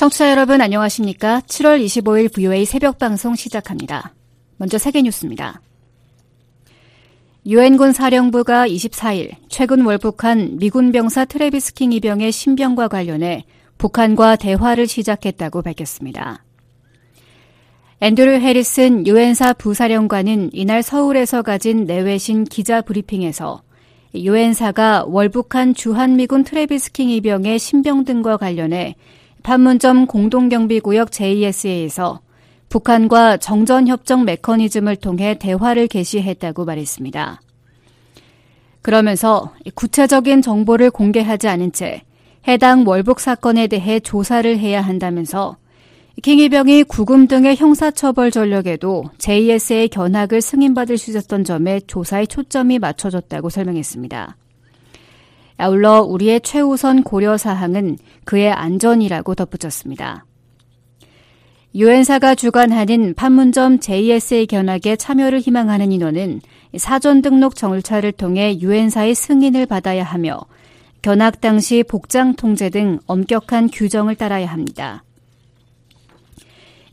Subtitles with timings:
[0.00, 1.42] 청취자 여러분 안녕하십니까?
[1.46, 4.14] 7월 25일 VOA 새벽 방송 시작합니다.
[4.56, 5.60] 먼저 세계 뉴스입니다.
[7.44, 13.44] 유엔군 사령부가 24일 최근 월북한 미군 병사 트레비스 킹 이병의 신병과 관련해
[13.76, 16.46] 북한과 대화를 시작했다고 밝혔습니다.
[18.00, 23.60] 앤드류 해리슨 유엔사 부사령관은 이날 서울에서 가진 내외신 기자 브리핑에서
[24.14, 28.96] 유엔사가 월북한 주한미군 트레비스 킹 이병의 신병 등과 관련해
[29.42, 32.20] 판문점 공동경비구역 JSA에서
[32.68, 37.40] 북한과 정전협정 메커니즘을 통해 대화를 개시했다고 말했습니다.
[38.82, 42.02] 그러면서 구체적인 정보를 공개하지 않은 채
[42.48, 45.56] 해당 월북 사건에 대해 조사를 해야 한다면서
[46.22, 54.36] 킹이병이 구금 등의 형사처벌 전력에도 JS의 견학을 승인받을 수 있었던 점에 조사의 초점이 맞춰졌다고 설명했습니다.
[55.60, 60.24] 아울러 우리의 최우선 고려 사항은 그의 안전이라고 덧붙였습니다.
[61.74, 66.40] 유엔사가 주관하는 판문점 JSA 견학에 참여를 희망하는 인원은
[66.76, 70.40] 사전 등록 절차를 통해 유엔사의 승인을 받아야 하며
[71.02, 75.04] 견학 당시 복장 통제 등 엄격한 규정을 따라야 합니다.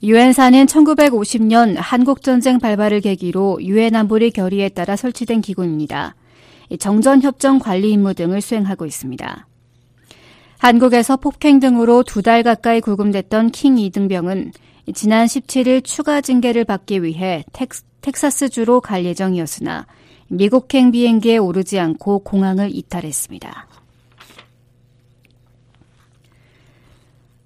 [0.04, 6.16] 유엔사는 1950년 한국전쟁 발발을 계기로 유엔 안보리 결의에 따라 설치된 기구입니다.
[6.80, 9.48] 정전협정 관리 임무 등을 수행하고 있습니다.
[10.60, 14.52] 한국에서 폭행 등으로 두 달 가까이 구금됐던 킹 이등병은
[14.94, 17.46] 지난 17일 추가 징계를 받기 위해
[18.02, 19.86] 텍사스주로 갈 예정이었으나
[20.30, 23.68] 미국행 비행기에 오르지 않고 공항을 이탈했습니다.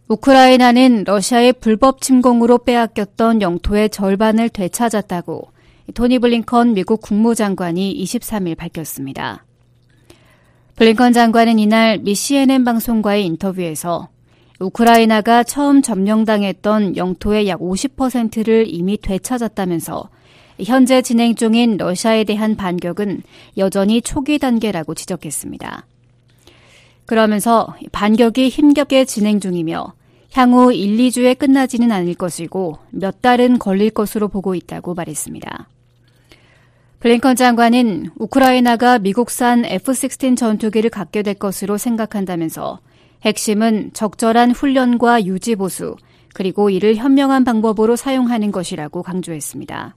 [0.08, 5.52] 우크라이나는 러시아의 불법 침공으로 빼앗겼던 영토의 절반을 되찾았다고
[5.94, 9.46] 토니 블링컨 미국 국무장관이 23일 밝혔습니다.
[10.76, 14.09] 블링컨 장관은 이날 미 CNN 방송과의 인터뷰에서
[14.59, 20.09] 우크라이나가 처음 점령당했던 영토의 약 50%를 이미 되찾았다면서
[20.64, 23.24] 현재 진행 중인 러시아에 대한 반격은
[23.58, 25.88] 여전히 초기 단계라고 지적했습니다.
[27.06, 29.94] 그러면서 반격이 힘겹게 진행 중이며
[30.34, 35.68] 향후 1, 2주에 끝나지는 않을 것이고 몇 달은 걸릴 것으로 보고 있다고 말했습니다.
[37.02, 42.80] 블링컨 장관은 우크라이나가 미국산 F-16 전투기를 갖게 될 것으로 생각한다면서
[43.24, 45.96] 핵심은 적절한 훈련과 유지 보수,
[46.34, 49.96] 그리고 이를 현명한 방법으로 사용하는 것이라고 강조했습니다.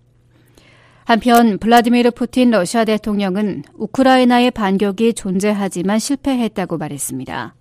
[1.05, 7.55] 한편 블라디미르 푸틴 러시아 대통령은 우크라이나의 반격이 존재하지만 실패했다고 말했습니다.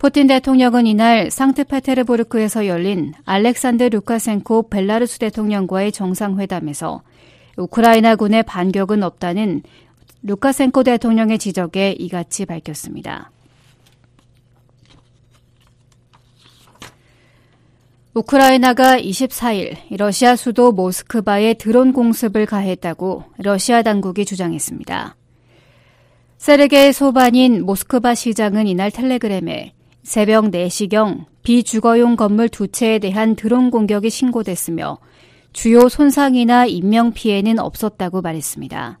[0.00, 7.02] 푸틴 대통령은 이날 상트페테르부르크에서 열린 알렉산드 루카센코 벨라루스 대통령과의 정상회담에서
[7.58, 9.62] 우크라이나군의 반격은 없다는
[10.22, 13.30] 루카센코 대통령의 지적에 이같이 밝혔습니다.
[18.14, 25.14] 우크라이나가 24일 러시아 수도 모스크바에 드론 공습을 가했다고 러시아 당국이 주장했습니다.
[26.38, 34.10] 세르게이 소반인 모스크바 시장은 이날 텔레그램에 새벽 4시경 비주거용 건물 두 채에 대한 드론 공격이
[34.10, 34.98] 신고됐으며
[35.52, 38.98] 주요 손상이나 인명 피해는 없었다고 말했습니다.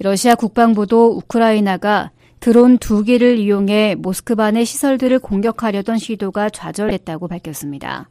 [0.00, 2.10] 러시아 국방부도 우크라이나가
[2.40, 8.10] 드론 두 기를 이용해 모스크바 내 시설들을 공격하려던 시도가 좌절했다고 밝혔습니다.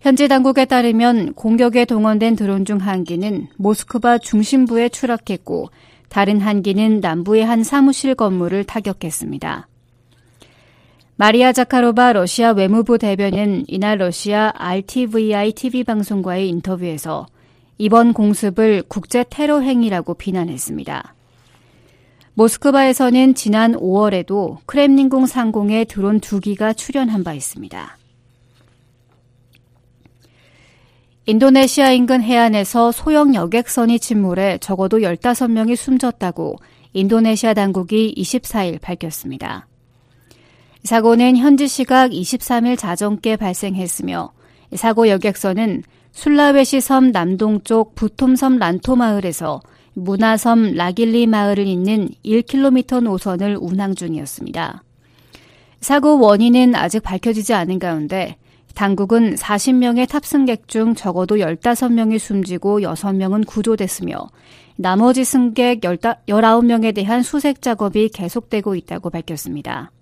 [0.00, 5.70] 현지 당국에 따르면 공격에 동원된 드론 중 한 기는 모스크바 중심부에 추락했고
[6.08, 9.68] 다른 한 기는 남부의 한 사무실 건물을 타격했습니다.
[11.16, 17.26] 마리아 자카로바 러시아 외무부 대변인 이날 러시아 RTVI TV 방송과의 인터뷰에서
[17.76, 21.14] 이번 공습을 국제 테러 행위라고 비난했습니다.
[22.34, 27.98] 모스크바에서는 지난 5월에도 크렘린궁 상공에 드론 두 기가 출현한 바 있습니다.
[31.26, 36.56] 인도네시아 인근 해안에서 소형 여객선이 침몰해 적어도 15명이 숨졌다고
[36.94, 39.66] 인도네시아 당국이 24일 밝혔습니다.
[40.84, 44.32] 사고는 현지 시각 23일 자정께 발생했으며
[44.74, 49.60] 사고 여객선은 술라웨시 섬 남동쪽 부톰섬 란토 마을에서
[49.94, 54.82] 문화섬 라길리 마을을 잇는 1km 노선을 운항 중이었습니다.
[55.80, 58.36] 사고 원인은 아직 밝혀지지 않은 가운데
[58.74, 64.16] 당국은 40명의 탑승객 중 적어도 15명이 숨지고 6명은 구조됐으며
[64.76, 69.92] 나머지 승객 19명에 대한 수색 작업이 계속되고 있다고 밝혔습니다.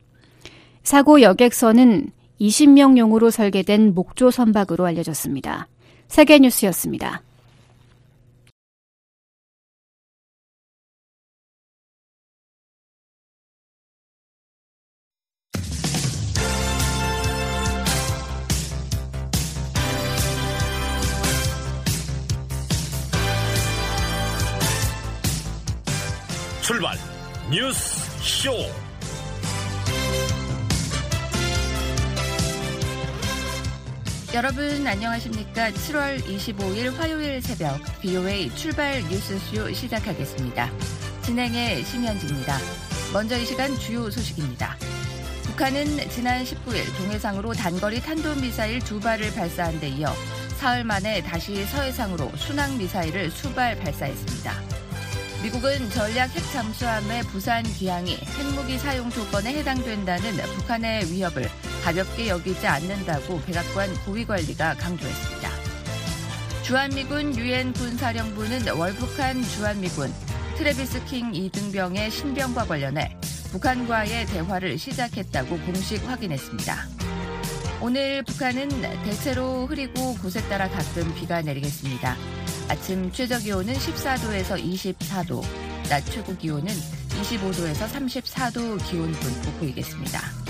[0.82, 2.10] 사고 여객선은
[2.40, 5.68] 20명용으로 설계된 목조 선박으로 알려졌습니다.
[6.08, 7.22] 세계뉴스였습니다.
[26.62, 26.96] 출발
[27.50, 28.52] 뉴스 쇼
[34.32, 35.72] 여러분 안녕하십니까?
[35.72, 40.70] 7월 25일 화요일 새벽 BOA 출발 뉴스쇼 시작하겠습니다.
[41.22, 42.56] 진행의 심현지입니다.
[43.12, 44.76] 먼저 이 시간 주요 소식입니다.
[45.46, 50.14] 북한은 지난 19일 동해상으로 단거리 탄도미사일 두 발을 발사한 데 이어
[50.58, 54.52] 사흘 만에 다시 서해상으로 순항 미사일을 수발 발사했습니다.
[55.42, 61.50] 미국은 전략 핵 잠수함의 부산 기항이 핵무기 사용 조건에 해당된다는 북한의 위협을
[61.82, 65.50] 가볍게 여기지 않는다고 백악관 고위관리가 강조했습니다.
[66.62, 70.12] 주한미군 유엔 군사령부는 월북한 주한미군
[70.56, 73.16] 트레비스 킹 이등병의 신병과 관련해
[73.50, 76.86] 북한과의 대화를 시작했다고 공식 확인했습니다.
[77.80, 78.68] 오늘 북한은
[79.04, 82.14] 대체로 흐리고 곳에 따라 가끔 비가 내리겠습니다.
[82.68, 85.42] 아침 최저 기온은 14도에서 24도,
[85.88, 86.72] 낮 최고 기온은
[87.22, 90.49] 25도에서 34도 기온분포 보이겠습니다.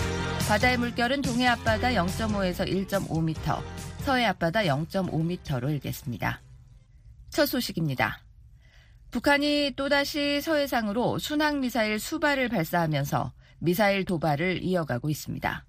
[0.50, 3.62] 바다의 물결은 동해 앞바다 0.5에서 1.5m,
[4.00, 6.42] 서해 앞바다 0.5m로 일겠습니다.
[7.28, 8.18] 첫 소식입니다.
[9.12, 15.64] 북한이 또다시 서해상으로 순항미사일 수발을 발사하면서 미사일 도발을 이어가고 있습니다.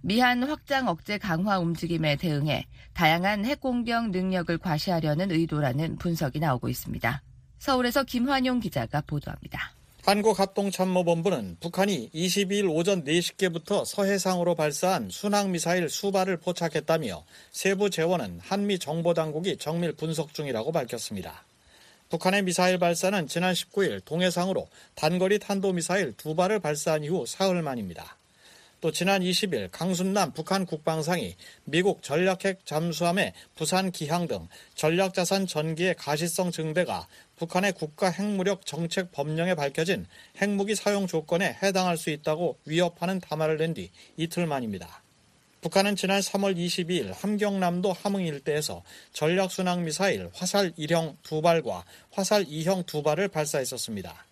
[0.00, 7.22] 미한 확장 억제 강화 움직임에 대응해 다양한 핵공격 능력을 과시하려는 의도라는 분석이 나오고 있습니다.
[7.58, 9.74] 서울에서 김환용 기자가 보도합니다.
[10.02, 19.92] 한국합동참모본부는 북한이 22일 오전 4시께부터 서해상으로 발사한 순항미사일 수발을 포착했다며 세부 재원은 한미 정보당국이 정밀
[19.92, 21.44] 분석 중이라고 밝혔습니다.
[22.10, 24.66] 북한의 미사일 발사는 지난 19일 동해상으로
[24.96, 28.16] 단거리 탄도미사일 두 발을 발사한 이후 사흘 만입니다.
[28.80, 36.50] 또 지난 20일 강순남 북한 국방상이 미국 전략핵 잠수함의 부산 기항 등 전략자산 전기의 가시성
[36.50, 37.06] 증대가
[37.42, 40.06] 북한의 국가 핵무력 정책 법령에 밝혀진
[40.40, 45.02] 핵무기 사용 조건에 해당할 수 있다고 위협하는 담화를 낸 뒤 이틀 만입니다.
[45.60, 53.02] 북한은 지난 3월 22일 함경남도 함흥 일대에서 전략순항미사일 화살 1형 두 발과 화살 2형 두
[53.02, 54.24] 발을 발사했었습니다.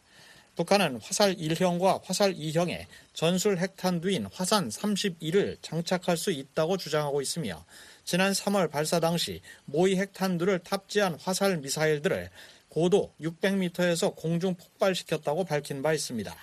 [0.54, 7.64] 북한은 화살 1형과 화살 2형에 전술 핵탄두인 화산 31을 장착할 수 있다고 주장하고 있으며
[8.04, 12.30] 지난 3월 발사 당시 모의 핵탄두를 탑재한 화살 미사일들을
[12.70, 16.34] 고도 600m에서 공중 폭발시켰다고 밝힌 바 있습니다.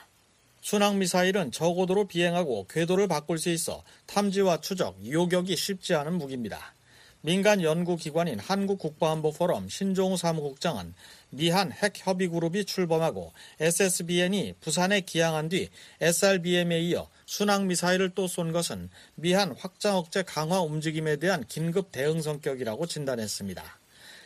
[0.61, 6.73] 순항미사일은 저고도로 비행하고 궤도를 바꿀 수 있어 탐지와 추적, 요격이 쉽지 않은 무기입니다.
[7.21, 10.93] 민간 연구기관인 한국국방안보포럼 신종우 사무국장은
[11.29, 15.69] 미한 핵협의그룹이 출범하고 SSBN이 부산에 기항한 뒤
[15.99, 22.85] SRBM에 이어 순항미사일을 또 쏜 것은 미한 확장 억제 강화 움직임에 대한 긴급 대응 성격이라고
[22.85, 23.76] 진단했습니다.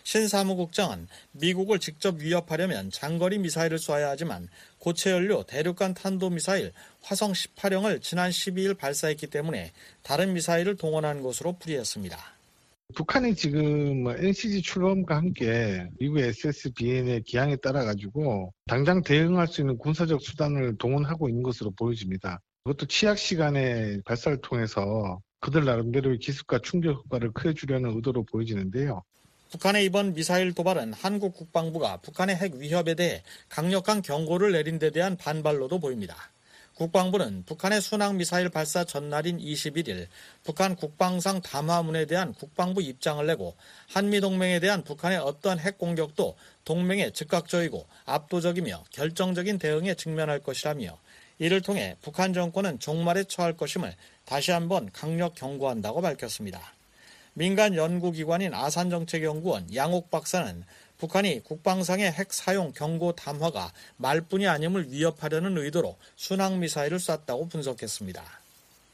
[0.03, 4.47] 신 사무국장은 미국을 직접 위협하려면 장거리 미사일을 쏴야 하지만
[4.79, 6.71] 고체 연료 대륙간 탄도미사일
[7.01, 9.71] 화성 18형을 지난 12일 발사했기 때문에
[10.03, 12.17] 다른 미사일을 동원한 것으로 풀이했습니다.
[12.95, 19.77] 북한이 지금 NCG 뭐 출범과 함께 미국 SSBN의 기항에 따라 가지고 당장 대응할 수 있는
[19.77, 22.41] 군사적 수단을 동원하고 있는 것으로 보여집니다.
[22.63, 29.03] 그것도 취약 시간에 발사를 통해서 그들 나름대로의 기습과 충격 효과를 크게 주려는 의도로 보여지는데요.
[29.51, 35.17] 북한의 이번 미사일 도발은 한국 국방부가 북한의 핵 위협에 대해 강력한 경고를 내린 데 대한
[35.17, 36.15] 반발로도 보입니다.
[36.75, 40.07] 국방부는 북한의 순항 미사일 발사 전날인 21일
[40.45, 43.57] 북한 국방상 담화문에 대한 국방부 입장을 내고
[43.89, 50.97] 한미 동맹에 대한 북한의 어떠한 핵 공격도 동맹의 즉각적이고 압도적이며 결정적인 대응에 직면할 것이라며
[51.39, 53.93] 이를 통해 북한 정권은 종말에 처할 것임을
[54.23, 56.73] 다시 한번 강력 경고한다고 밝혔습니다.
[57.33, 60.63] 민간 연구기관인 아산정책연구원 양옥 박사는
[60.97, 68.21] 북한이 국방상의 핵 사용 경고 담화가 말뿐이 아님을 위협하려는 의도로 순항미사일을 쐈다고 분석했습니다.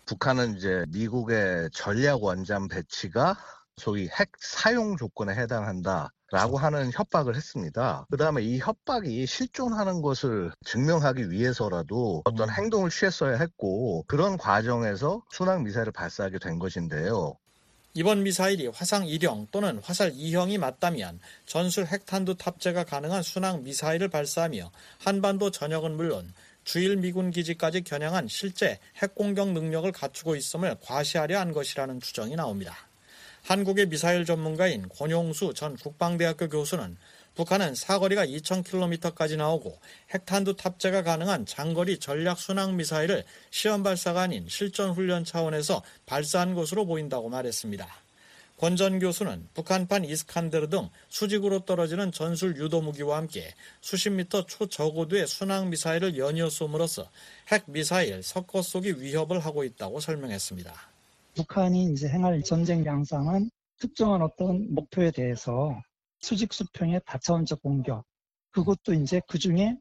[0.06, 3.36] 북한은 이제 미국의 전략 원잠 배치가
[3.76, 6.12] 소위 핵 사용 조건에 해당한다.
[6.30, 8.06] 라고 하는 협박을 했습니다.
[8.12, 15.64] 그 다음에 이 협박이 실존하는 것을 증명하기 위해서라도 어떤 행동을 취했어야 했고 그런 과정에서 순항
[15.64, 17.38] 미사일을 발사하게 된 것인데요.
[17.98, 24.72] 이번 미사일이 화상 1형 또는 화살 2형이 맞다면 전술 핵탄두 탑재가 가능한 순항 미사일을 발사하며
[25.00, 26.32] 한반도 전역은 물론
[26.64, 32.78] 주일 미군 기지까지 겨냥한 실제 핵공격 능력을 갖추고 있음을 과시하려 한 것이라는 추정이 나옵니다.
[33.46, 36.98] 한국의 미사일 전문가인 권용수 전 국방대학교 교수는
[37.38, 39.78] 북한은 사거리가 2,000km까지 나오고
[40.12, 46.88] 핵탄두 탑재가 가능한 장거리 전략 순항 미사일을 시험 발사가 아닌 실전 훈련 차원에서 발사한 것으로
[46.88, 47.88] 보인다고 말했습니다.
[48.58, 55.70] 권전 교수는 북한판 이스칸데르 등 수직으로 떨어지는 전술 유도 무기와 함께 수십 미터 초저고도의 순항
[55.70, 57.08] 미사일을 연이어 쏘므로써
[57.52, 60.74] 핵 미사일 석거 쏘기 위협을 하고 있다고 설명했습니다.
[61.36, 65.80] 북한이 이제 행할 전쟁 양상은 특정한 어떤 목표에 대해서
[66.20, 68.04] 수직 수평의 다차원적 공격
[68.52, 69.78] 그것도 이제 그 중에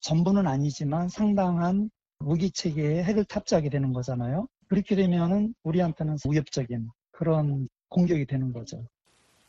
[0.00, 4.46] 전부는 아니지만 상당한 무기 체계에 핵을 탑재하게 되는 거잖아요.
[4.68, 8.86] 그렇게 되면은 우리한테는 위협적인 그런 공격이 되는 거죠.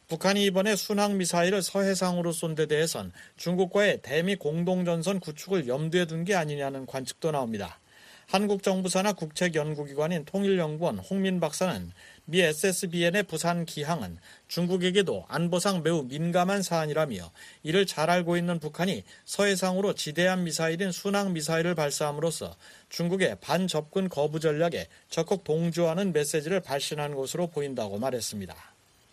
[0.07, 6.35] 북한이 이번에 순항 미사일을 서해상으로 쏜 데 대해선 중국과의 대미 공동전선 구축을 염두에 둔 게
[6.35, 7.79] 아니냐는 관측도 나옵니다.
[8.27, 11.91] 한국 정부 산하 국책 연구기관인 통일연구원 홍민 박사는
[12.27, 14.17] 미 SSBN의 부산 기항은
[14.47, 21.75] 중국에게도 안보상 매우 민감한 사안이라며 이를 잘 알고 있는 북한이 서해상으로 지대한 미사일인 순항 미사일을
[21.75, 22.55] 발사함으로써
[22.89, 28.55] 중국의 반접근 거부 전략에 적극 동조하는 메시지를 발신한 것으로 보인다고 말했습니다.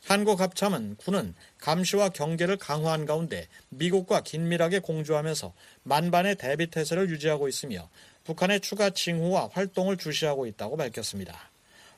[0.04, 5.52] 한국 합참은 군은 감시와 경계를 강화한 가운데 미국과 긴밀하게 공조하면서
[5.84, 7.88] 만반의 대비 태세를 유지하고 있으며
[8.24, 11.52] 북한의 추가 징후와 활동을 주시하고 있다고 밝혔습니다.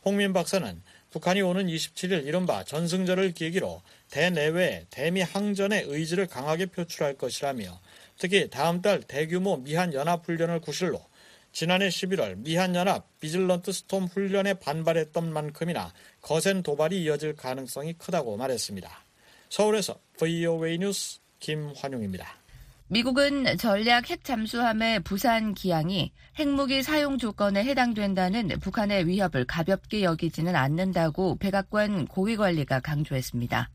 [0.05, 0.83] 홍민 박사는
[1.15, 7.81] 북한이 오는 27일 이른바 전승절을 계기로 대내외 대미 항전의 의지를 강하게 표출할 것이라며
[8.19, 11.01] 특히 다음 달 대규모 미한 연합 훈련을 구실로
[11.53, 19.05] 지난해 11월 미한연합 비질런트 스톰 훈련에 반발했던 만큼이나 거센 도발이 이어질 가능성이 크다고 말했습니다.
[19.51, 22.44] 서울에서 VOA 뉴스 김환용입니다.
[22.95, 31.37] 미국은 전략 핵 잠수함의 부산 기항이 핵무기 사용 조건에 해당된다는 북한의 위협을 가볍게 여기지는 않는다고
[31.39, 33.69] 백악관 고위 관리가 강조했습니다.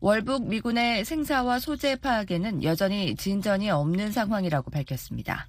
[0.00, 5.46] 월북 미군의 생사와 소재 파악에는 여전히 진전이 없는 상황이라고 밝혔습니다.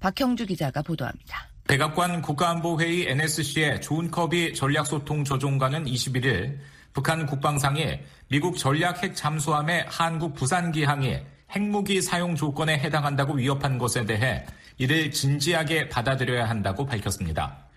[0.00, 1.50] 박형주 기자가 보도합니다.
[1.68, 6.56] 백악관 국가안보회의 NSC의 존 커비 전략소통 조정관은 21일
[6.94, 11.18] 북한 국방상이 미국 전략 핵 잠수함의 한국 부산 기항이
[11.50, 14.44] 핵무기 사용 조건에 해당한다고 위협한 것에 대해
[14.76, 17.68] 이를 진지하게 받아들여야 한다고 밝혔습니다.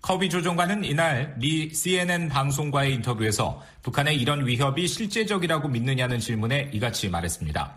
[0.00, 7.76] 커비 조정관은 이날 미 CNN 방송과의 인터뷰에서 북한의 이런 위협이 실제적이라고 믿느냐는 질문에 이같이 말했습니다.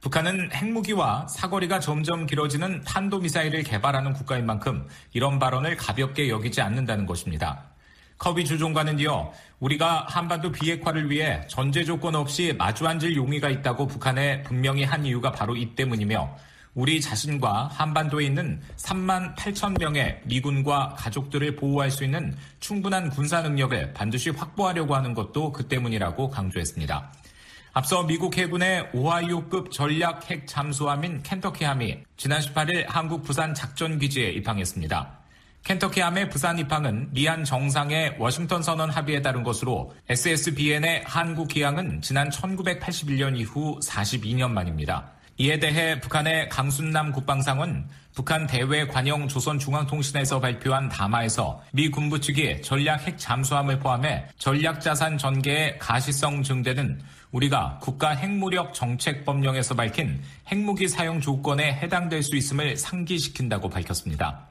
[0.00, 7.64] 북한은 핵무기와 사거리가 점점 길어지는 탄도미사일을 개발하는 국가인 만큼 이런 발언을 가볍게 여기지 않는다는 것입니다.
[8.16, 14.42] 커비 주종관은 이어 우리가 한반도 비핵화를 위해 전제 조건 없이 마주 앉을 용의가 있다고 북한에
[14.44, 16.36] 분명히 한 이유가 바로 이 때문이며
[16.74, 23.94] 우리 자신과 한반도에 있는 3만 8천 명의 미군과 가족들을 보호할 수 있는 충분한 군사 능력을
[23.94, 27.12] 반드시 확보하려고 하는 것도 그 때문이라고 강조했습니다.
[27.72, 35.17] 앞서 미국 해군의 오하이오급 전략 핵 잠수함인 켄터키함이 지난 18일 한국 부산 작전기지에 입항했습니다.
[35.64, 43.36] 켄터키함의 부산 입항은 미한 정상의 워싱턴 선언 합의에 따른 것으로 SSBN의 한국 기항은 지난 1981년
[43.36, 45.12] 이후 42년 만입니다.
[45.40, 53.06] 이에 대해 북한의 강순남 국방상은 북한 대외 관영 조선중앙통신에서 발표한 담화에서 미 군부 측이 전략
[53.06, 57.00] 핵 잠수함을 포함해 전략 자산 전개의 가시성 증대는
[57.30, 64.48] 우리가 국가 핵무력 정책 법령에서 밝힌 핵무기 사용 조건에 해당될 수 있음을 상기시킨다고 밝혔습니다.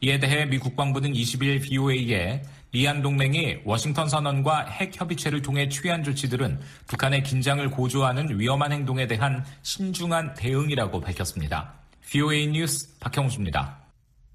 [0.00, 6.60] 이에 대해 미 국방부는 20일 BOA에 미한 동맹이 워싱턴 선언과 핵 협의체를 통해 취한 조치들은
[6.86, 11.72] 북한의 긴장을 고조하는 위험한 행동에 대한 신중한 대응이라고 밝혔습니다.
[12.10, 13.86] BOA 뉴스 박형수입니다.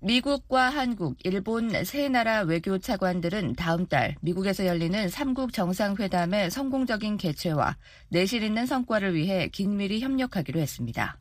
[0.03, 7.77] 미국과 한국, 일본 세 나라 외교 차관들은 다음 달 미국에서 열리는 3국 정상회담의 성공적인 개최와
[8.10, 11.21] 내실 있는 성과를 위해 긴밀히 협력하기로 했습니다.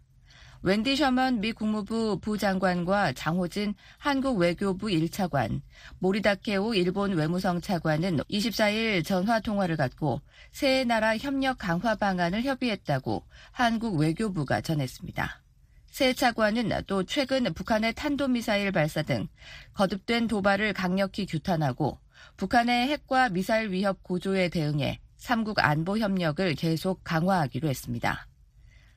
[0.62, 5.62] 웬디 셔먼 미 국무부 부장관과 장호진 한국 외교부 1차관,
[6.00, 10.20] 모리다케오 일본 외무성 차관은 24일 전화 통화를 갖고
[10.52, 15.40] 세 나라 협력 강화 방안을 협의했다고 한국 외교부가 전했습니다.
[15.86, 19.28] 새 차관은 또 최근 북한의 탄도미사일 발사 등
[19.72, 21.98] 거듭된 도발을 강력히 규탄하고
[22.36, 28.26] 북한의 핵과 미사일 위협 고조에 대응해 3국 안보 협력을 계속 강화하기로 했습니다.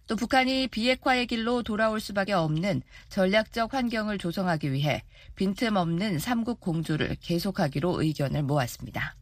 [0.08, 5.04] 또 북한이 비핵화의 길로 돌아올 수밖에 없는 전략적 환경을 조성하기 위해
[5.36, 9.16] 빈틈없는 삼국 공조를 계속하기로 의견을 모았습니다.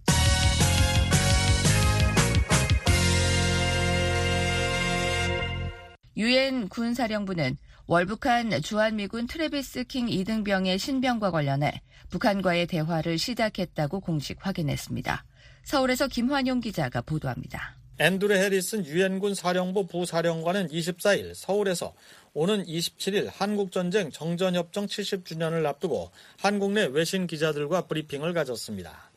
[6.17, 7.57] 유엔 군사령부는
[7.87, 15.25] 월북한 주한미군 트레비스 킹 2등병의 신병과 관련해 북한과의 대화를 시작했다고 공식 확인했습니다.
[15.63, 17.80] 서울에서 김환용 기자가 보도합니다.
[18.01, 21.93] 앤드루 해리슨 유엔군 사령부 부사령관은 24일 서울에서
[22.33, 29.11] 오는 27일 한국전쟁 정전협정 70주년을 앞두고 한국 내 외신 기자들과 브리핑을 가졌습니다.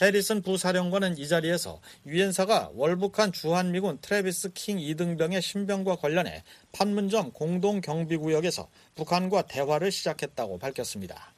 [0.00, 9.42] 해리슨 부사령관은 이 자리에서 유엔사가 월북한 주한미군 트래비스 킹 이등병의 신병과 관련해 판문점 공동경비구역에서 북한과
[9.42, 11.35] 대화를 시작했다고 밝혔습니다.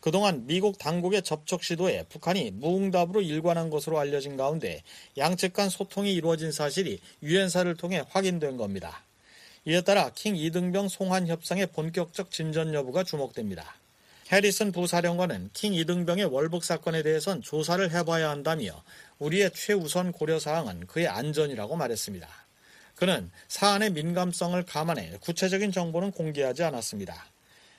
[0.00, 4.82] 그동안 미국 당국의 접촉 시도에 북한이 무응답으로 일관한 것으로 알려진 가운데
[5.16, 9.02] 양측 간 소통이 이루어진 사실이 유엔사를 통해 확인된 겁니다.
[9.64, 13.76] 이에 따라 킹 이등병 송환 협상의 본격적 진전 여부가 주목됩니다.
[14.30, 18.82] 해리슨 부사령관은 킹 이등병의 월북 사건에 대해선 조사를 해봐야 한다며
[19.18, 22.28] 우리의 최우선 고려사항은 그의 안전이라고 말했습니다.
[22.94, 27.26] 그는 사안의 민감성을 감안해 구체적인 정보는 공개하지 않았습니다.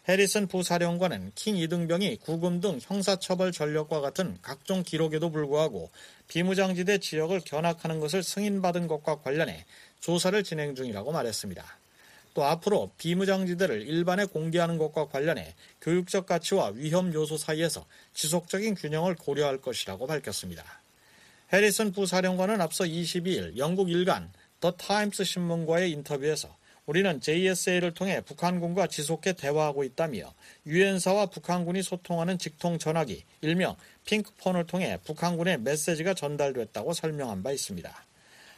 [0.10, 5.92] 해리슨 부사령관은 킹 이등병이 구금 등 형사처벌 전력과 같은 각종 기록에도 불구하고
[6.28, 9.66] 비무장지대 지역을 견학하는 것을 승인받은 것과 관련해
[10.00, 11.64] 조사를 진행 중이라고 말했습니다.
[12.34, 17.86] 또 앞으로 비무장지대를 일반에 공개하는 것과 관련해 교육적 가치와 위험 요소 사이에서
[18.16, 20.64] 지속적인 균형을 고려할 것이라고 밝혔습니다.
[21.54, 26.58] 해리슨 부사령관은 앞서 22일 영국 일간 더 타임스 신문과의 인터뷰에서
[26.90, 30.34] 우리는 JSA를 통해 북한군과 지속해 대화하고 있다며
[30.66, 38.06] 유엔사와 북한군이 소통하는 직통 전화기 일명 핑크폰을 통해 북한군의 메시지가 전달됐다고 설명한 바 있습니다.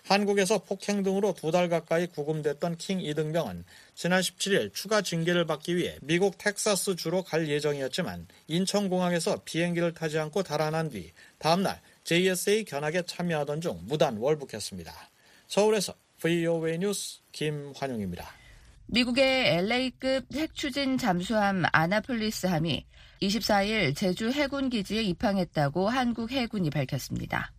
[0.05, 5.97] 한국에서 폭행 등으로 두 달 가까이 구금됐던 킹 이등병은 지난 17일 추가 징계를 받기 위해
[6.01, 13.59] 미국 텍사스 주로 갈 예정이었지만 인천공항에서 비행기를 타지 않고 달아난 뒤 다음날 JSA 견학에 참여하던
[13.59, 14.93] 중 무단 월북했습니다.
[15.49, 18.23] 서울에서 VOA 뉴스 김환영입니다.
[18.85, 22.85] 미국의 LA급 핵추진 잠수함 아나폴리스함이
[23.23, 27.51] 24일 제주 해군 기지에 입항했다고 한국 해군이 밝혔습니다.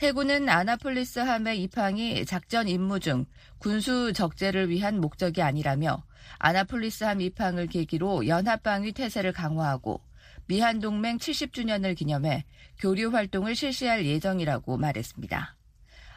[0.00, 3.26] 해군은 아나폴리스함의 입항이 작전 임무 중
[3.58, 6.02] 군수 적재를 위한 목적이 아니라며
[6.38, 10.00] 아나폴리스함 입항을 계기로 연합방위 태세를 강화하고
[10.46, 12.46] 미한 동맹 70주년을 기념해
[12.78, 15.57] 교류 활동을 실시할 예정이라고 말했습니다.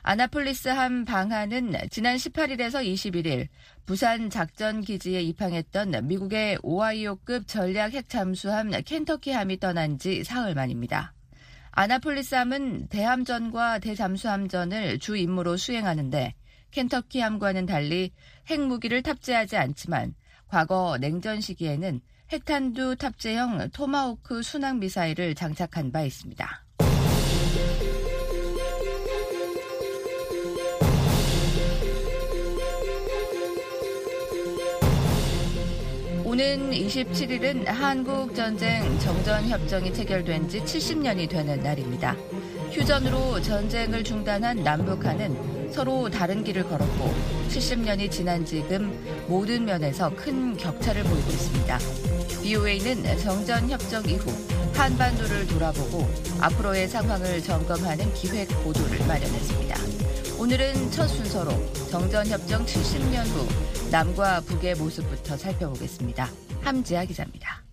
[0.04, 3.48] 아나폴리스 함 방한은 지난 18일에서 21일
[3.86, 11.14] 부산 작전 기지에 입항했던 미국의 오하이오급 전략 핵 잠수함 켄터키 함이 떠난 지 사흘 만입니다.
[11.70, 16.34] 아나폴리스 함은 대함전과 대잠수함전을 주 임무로 수행하는데
[16.72, 18.12] 켄터키 함과는 달리
[18.50, 20.16] 핵무기를 탑재하지 않지만
[20.48, 26.66] 과거 냉전 시기에는 핵탄두 탑재형 토마호크 순항 미사일을 장착한 바 있습니다.
[36.32, 42.16] 오는 27일은 한국전쟁 정전협정이 체결된 지 70년이 되는 날입니다.
[42.72, 47.14] 휴전으로 전쟁을 중단한 남북한은 서로 다른 길을 걸었고
[47.50, 51.80] 70년이 지난 지금 모든 면에서 큰 격차를 보이고 있습니다.
[52.42, 54.32] BOA는 정전협정 이후
[54.74, 60.01] 한반도를 돌아보고 앞으로의 상황을 점검하는 기획 보도를 마련했습니다.
[60.42, 61.52] 오늘은 첫 순서로
[61.92, 66.28] 정전협정 70년 후 남과 북의 모습부터 살펴보겠습니다.
[66.62, 67.64] 함지아 기자입니다.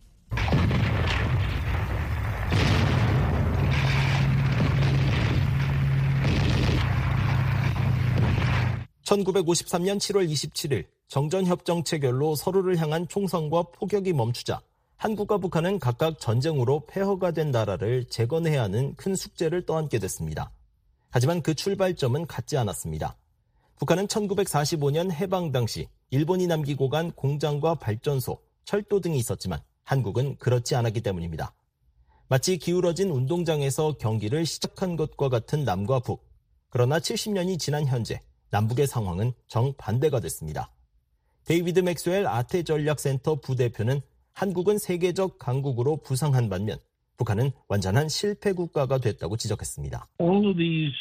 [9.05, 14.61] (1953년 7월 27일) 정전협정 체결로 서로를 향한 총성과 포격이 멈추자
[14.99, 20.51] 한국과 북한은 각각 전쟁으로 폐허가 된 나라를 재건해야 하는 큰 숙제를 떠안게 됐습니다.
[21.11, 23.16] 하지만 그 출발점은 같지 않았습니다.
[23.79, 31.01] 북한은 1945년 해방 당시 일본이 남기고 간 공장과 발전소, 철도 등이 있었지만 한국은 그렇지 않았기
[31.01, 31.55] 때문입니다.
[32.29, 36.29] 마치 기울어진 운동장에서 경기를 시작한 것과 같은 남과 북.
[36.68, 40.71] 그러나 70년이 지난 현재 남북의 상황은 정반대가 됐습니다.
[41.44, 44.03] 데이비드 맥스웰 아태 전략센터 부대표는
[44.35, 46.79] 한국은 세계적 강국으로 부상한 반면
[47.19, 50.09] 북한은 완전한 실패 국가가 됐다고 지적했습니다.
[50.21, 50.95] All of these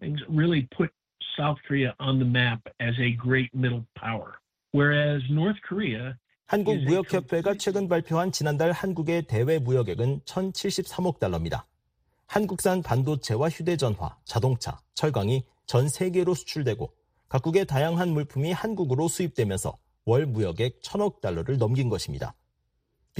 [0.00, 0.92] things really put
[1.38, 4.36] South Korea on the map as a great middle power.
[4.74, 6.14] Whereas North Korea
[6.46, 11.64] 한국무역협회가 최근 발표한 지난달 한국의 대외 무역액은 1,073억 달러입니다.
[12.26, 16.92] 한국산 반도체와 휴대전화, 자동차, 철강이 전 세계로 수출되고
[17.28, 22.34] 각국의 다양한 물품이 한국으로 수입되면서 월 무역액 1,000억 달러를 넘긴 것입니다.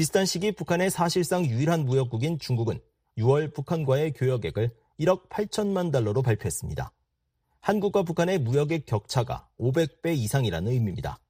[0.00, 2.80] 비슷한 시기 북한의 사실상 유일한 무역국인 중국은
[3.18, 6.90] 6월 북한과의 교역액을 1억 8천만 달러로 발표했습니다.
[7.60, 11.20] 한국과 북한의 무역액 격차가 500배 이상이라는 의미입니다.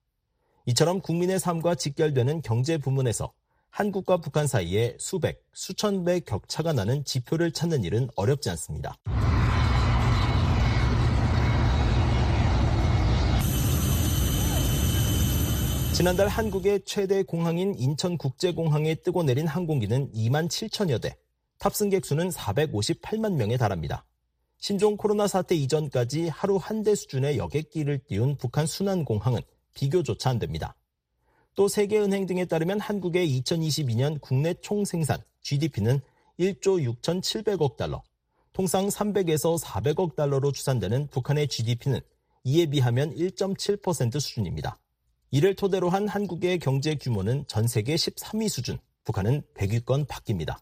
[0.66, 3.32] 이처럼 국민의 삶과 직결되는 경제 부문에서
[3.70, 8.96] 한국과 북한 사이에 수백, 수천 배 격차가 나는 지표를 찾는 일은 어렵지 않습니다.
[16.00, 21.14] 지난달 한국의 최대 공항인 인천국제공항에 뜨고 내린 항공기는 2만 7천여 대,
[21.58, 24.06] 탑승객 수는 458만 명에 달합니다.
[24.56, 29.42] 신종 코로나 사태 이전까지 하루 한 대 수준의 여객기를 띄운 북한 순환공항은
[29.74, 30.74] 비교조차 안 됩니다.
[31.54, 36.00] 또 세계은행 등에 따르면 한국의 2022년 국내 총 생산 GDP는
[36.38, 38.02] 1조 6,700억 달러,
[38.54, 42.00] 통상 300에서 400억 달러로 추산되는 북한의 GDP는
[42.44, 44.79] 이에 비하면 1.7% 수준입니다.
[45.32, 50.58] 이를 토대로 한 한국의 경제 규모는 전 세계 13위 수준, 북한은 100위권 밖입니다.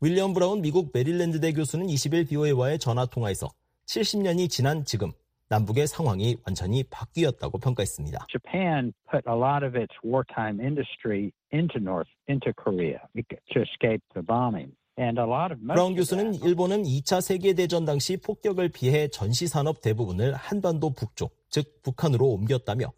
[0.00, 3.48] 윌리엄 브라운 미국 메릴랜드대 교수는 20일 BOA와의 전화 통화에서
[3.86, 5.10] 70년이 지난 지금
[5.48, 8.26] 남북의 상황이 완전히 바뀌었다고 평가했습니다.
[8.30, 13.00] Japan put a lot of its wartime industry into North into Korea
[13.52, 14.72] to escape the bombing.
[15.66, 22.92] 브라운 교수는 일본은 2차 세계대전 당시 폭격을 피해 전시산업 대부분을 한반도 북쪽, 즉 북한으로 옮겼다며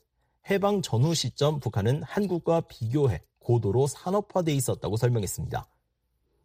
[0.50, 5.66] 해방 전후 시점 북한은 한국과 비교해 고도로 산업화돼 있었다고 설명했습니다.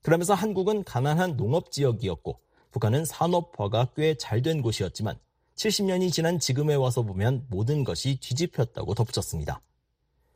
[0.01, 2.39] 그러면서 한국은 가난한 농업 지역이었고
[2.71, 5.17] 북한은 산업화가 꽤 잘 된 곳이었지만
[5.55, 9.61] 70년이 지난 지금에 와서 보면 모든 것이 뒤집혔다고 덧붙였습니다.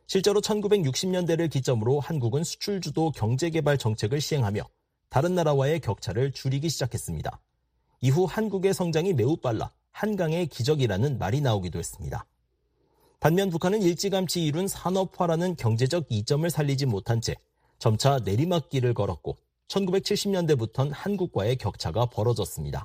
[0.08, 4.62] 실제로 1960년대를 기점으로 한국은 수출주도 경제개발 정책을 시행하며
[5.08, 7.40] 다른 나라와의 격차를 줄이기 시작했습니다.
[8.00, 12.26] 이후 한국의 성장이 매우 빨라 한강의 기적이라는 말이 나오기도 했습니다.
[13.22, 17.36] 반면 북한은 일찌감치 이룬 산업화라는 경제적 이점을 살리지 못한 채
[17.78, 22.84] 점차 내리막길을 걸었고 1970년대부터는 한국과의 격차가 벌어졌습니다.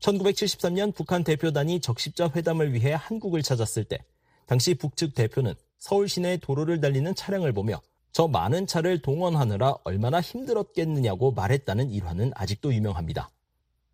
[0.00, 3.98] 1973년 북한 대표단이 적십자 회담을 위해 한국을 찾았을 때
[4.46, 11.32] 당시 북측 대표는 서울 시내 도로를 달리는 차량을 보며 저 많은 차를 동원하느라 얼마나 힘들었겠느냐고
[11.32, 13.28] 말했다는 일화는 아직도 유명합니다.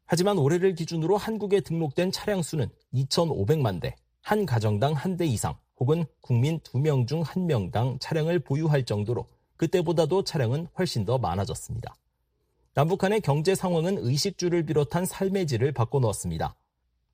[0.06, 3.96] 하지만 올해를 기준으로 한국에 등록된 차량 수는 2,500만 대,
[4.28, 9.24] 한 가정당 한 대 이상 혹은 국민 2명 중 1명당 차량을 보유할 정도로
[9.56, 11.94] 그때보다도 차량은 훨씬 더 많아졌습니다.
[12.74, 16.54] 남북 한의 경제 상황은 의식주를 비롯한 삶의 질을 바꿔놓았습니다.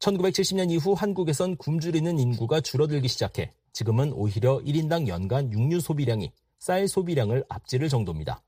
[0.00, 7.44] 1970년 이후 한국에선 굶주리는 인구가 줄어들기 시작해 지금은 오히려 1인당 연간 육류 소비량이 쌀 소비량을
[7.48, 8.42] 앞지를 정도입니다.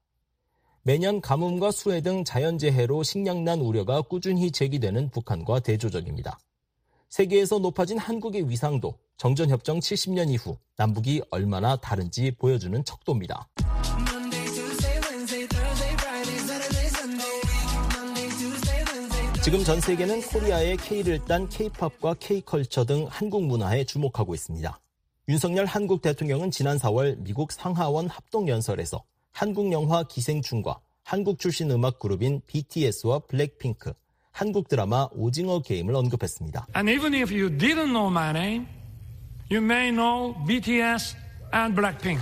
[0.83, 6.41] 매년 가뭄과 수해 등 자연재해로 식량난 우려가 꾸준히 제기되는 북한과 대조적입니다.
[7.09, 13.49] 세계에서 높아진 한국의 위상도 정전협정 70년 이후 남북이 얼마나 다른지 보여주는 척도입니다.
[19.43, 24.81] 지금 전 세계는 코리아의 K를 딴 K-팝과 K-컬처 등 한국 문화에 주목하고 있습니다.
[25.29, 32.41] 윤석열 한국 대통령은 지난 4월 미국 상하원 합동연설에서 한국 영화 기생충과 한국 출신 음악 그룹인
[32.49, 33.93] BTS와 블랙핑크,
[34.37, 36.67] 한국 드라마 오징어 게임을 언급했습니다.
[36.77, 38.67] And even if you didn't know my name,
[39.51, 41.17] you may know BTS
[41.55, 42.21] and Blackpink.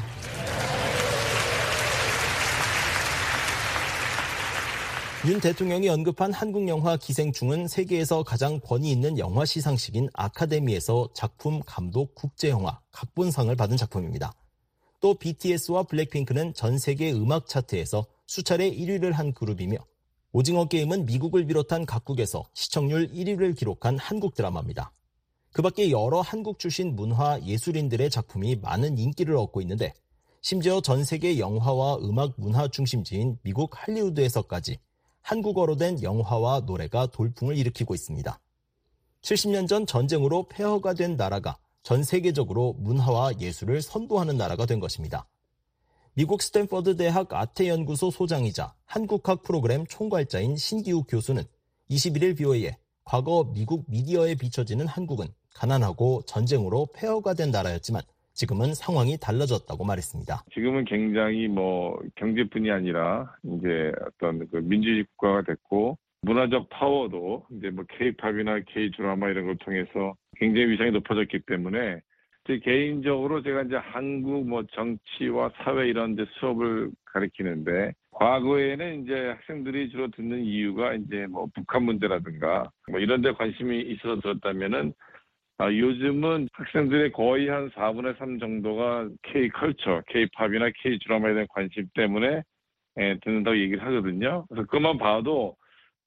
[5.26, 12.14] 윤 대통령이 언급한 한국 영화 기생충은 세계에서 가장 권위 있는 영화 시상식인 아카데미에서 작품 감독
[12.14, 14.32] 국제영화 각본상을 받은 작품입니다.
[15.00, 19.78] 또 BTS와 블랙핑크는 전 세계 음악 차트에서 수차례 1위를 한 그룹이며
[20.36, 24.90] 오징어 게임은 미국을 비롯한 각국에서 시청률 1위를 기록한 한국 드라마입니다.
[25.52, 29.94] 그 밖에 여러 한국 출신 문화 예술인들의 작품이 많은 인기를 얻고 있는데
[30.40, 34.80] 심지어 전 세계 영화와 음악 문화 중심지인 미국 할리우드에서까지
[35.22, 38.40] 한국어로 된 영화와 노래가 돌풍을 일으키고 있습니다.
[39.22, 45.28] 70년 전 전쟁으로 폐허가 된 나라가 전 세계적으로 문화와 예술을 선도하는 나라가 된 것입니다.
[46.16, 51.42] 미국 스탠퍼드 대학 아태연구소 소장이자 한국학 프로그램 총괄자인 신기욱 교수는
[51.90, 59.84] 21일 비오에 과거 미국 미디어에 비춰지는 한국은 가난하고 전쟁으로 폐허가 된 나라였지만 지금은 상황이 달라졌다고
[59.84, 60.44] 말했습니다.
[60.54, 67.84] 지금은 굉장히 뭐 경제뿐이 아니라 이제 어떤 그 민주주의 국가가 됐고 문화적 파워도 이제 뭐
[67.90, 72.00] K-팝이나 K-드라마 이런 걸 통해서 굉장히 위상이 높아졌기 때문에
[72.46, 79.88] 제 개인적으로 제가 이제 한국 뭐 정치와 사회 이런 데 수업을 가르치는데 과거에는 이제 학생들이
[79.90, 84.92] 주로 듣는 이유가 이제 뭐 북한 문제라든가 뭐 이런 데 관심이 있어서 들었다면은
[85.56, 92.42] 아, 요즘은 학생들의 거의 한 4분의 3 정도가 K-컬처, K-팝이나 K-드라마에 대한 관심 때문에
[92.98, 94.44] 예, 듣는다고 얘기를 하거든요.
[94.48, 95.56] 그래서 그것만 봐도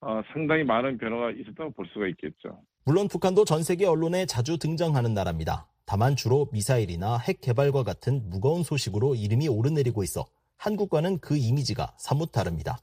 [0.02, 2.62] 어, 상당히 많은 변화가 있었다고 볼 수가 있겠죠.
[2.86, 5.68] 물론 북한도 전 세계 언론에 자주 등장하는 나라입니다.
[5.88, 10.26] 다만 주로 미사일이나 핵 개발과 같은 무거운 소식으로 이름이 오르내리고 있어
[10.58, 12.80] 한국과는 그 이미지가 사뭇 다릅니다.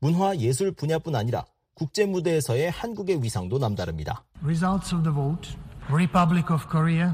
[0.00, 4.24] 문화 예술 분야뿐 아니라 국제 무대에서의 한국의 위상도 남다릅니다.
[4.42, 5.54] Results of the vote.
[5.92, 7.10] Republic of Korea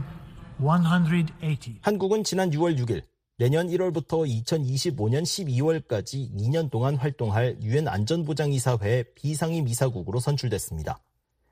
[0.61, 1.81] 180.
[1.83, 3.03] 한국은 지난 6월 6일
[3.37, 11.01] 내년 1월부터 2025년 12월까지 2년 동안 활동할 유엔 안전보장이사회 비상임 이사국으로 선출됐습니다.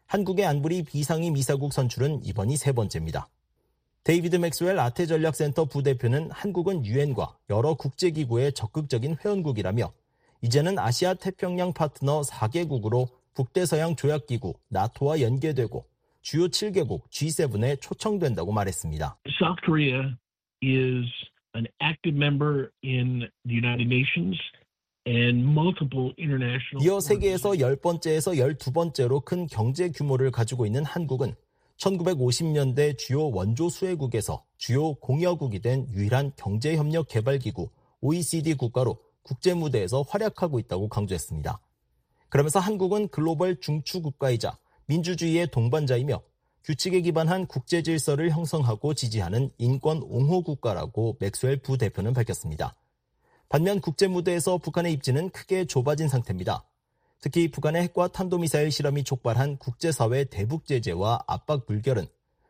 [0.06, 3.28] 한국의 안보리 비상임 이사국 선출은 이번이 세 번째입니다.
[4.08, 9.92] 데이비드 맥스웰 아태 전략센터 부대표는 한국은 유엔과 여러 국제기구의 적극적인 회원국이라며
[10.40, 15.84] 이제는 아시아 태평양 파트너 4개국으로 북대서양 조약기구 나토와 연계되고
[16.22, 19.18] 주요 7개국 G7에 초청된다고 말했습니다.
[19.38, 20.16] South Korea
[20.62, 21.04] is
[21.54, 24.38] an active member in the United Nations
[26.80, 31.34] 이어 세계에서 10번째에서 12번째로 큰 경제 규모를 가지고 있는 한국은
[31.78, 40.88] 1950년대 주요 원조 수혜국에서 주요 공여국이 된 유일한 경제협력개발기구 OECD 국가로 국제 무대에서 활약하고 있다고
[40.88, 41.60] 강조했습니다.
[42.28, 46.20] 그러면서 한국은 글로벌 중추 국가이자 민주주의의 동반자이며
[46.64, 52.74] 규칙에 기반한 국제 질서를 형성하고 지지하는 인권 옹호 국가라고 맥스웰 부대표는 밝혔습니다.
[53.48, 56.67] 반면 국제 무대에서 북한의 입지는 크게 좁아진 상태입니다.
[57.20, 62.06] 특히 북한의 핵과 탄도미사일 실험이 촉발한 국제사회 대북 제재와 압박 불결은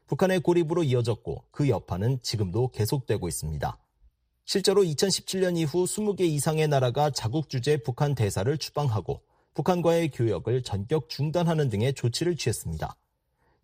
[0.07, 3.79] 북한의 고립으로 이어졌고 그 여파는 지금도 계속되고 있습니다.
[4.45, 9.23] 실제로 2017년 이후 20개 이상의 나라가 자국 주재 북한 대사를 추방하고
[9.55, 12.97] 북한과의 교역을 전격 중단하는 등의 조치를 취했습니다.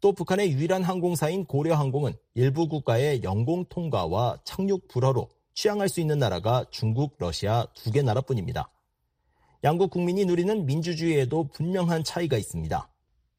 [0.00, 6.66] 또 북한의 유일한 항공사인 고려항공은 일부 국가의 영공 통과와 착륙 불허로 취항할 수 있는 나라가
[6.70, 8.70] 중국, 러시아 두 개 나라뿐입니다.
[9.64, 12.86] 양국 국민이 누리는 민주주의에도 분명한 차이가 있습니다.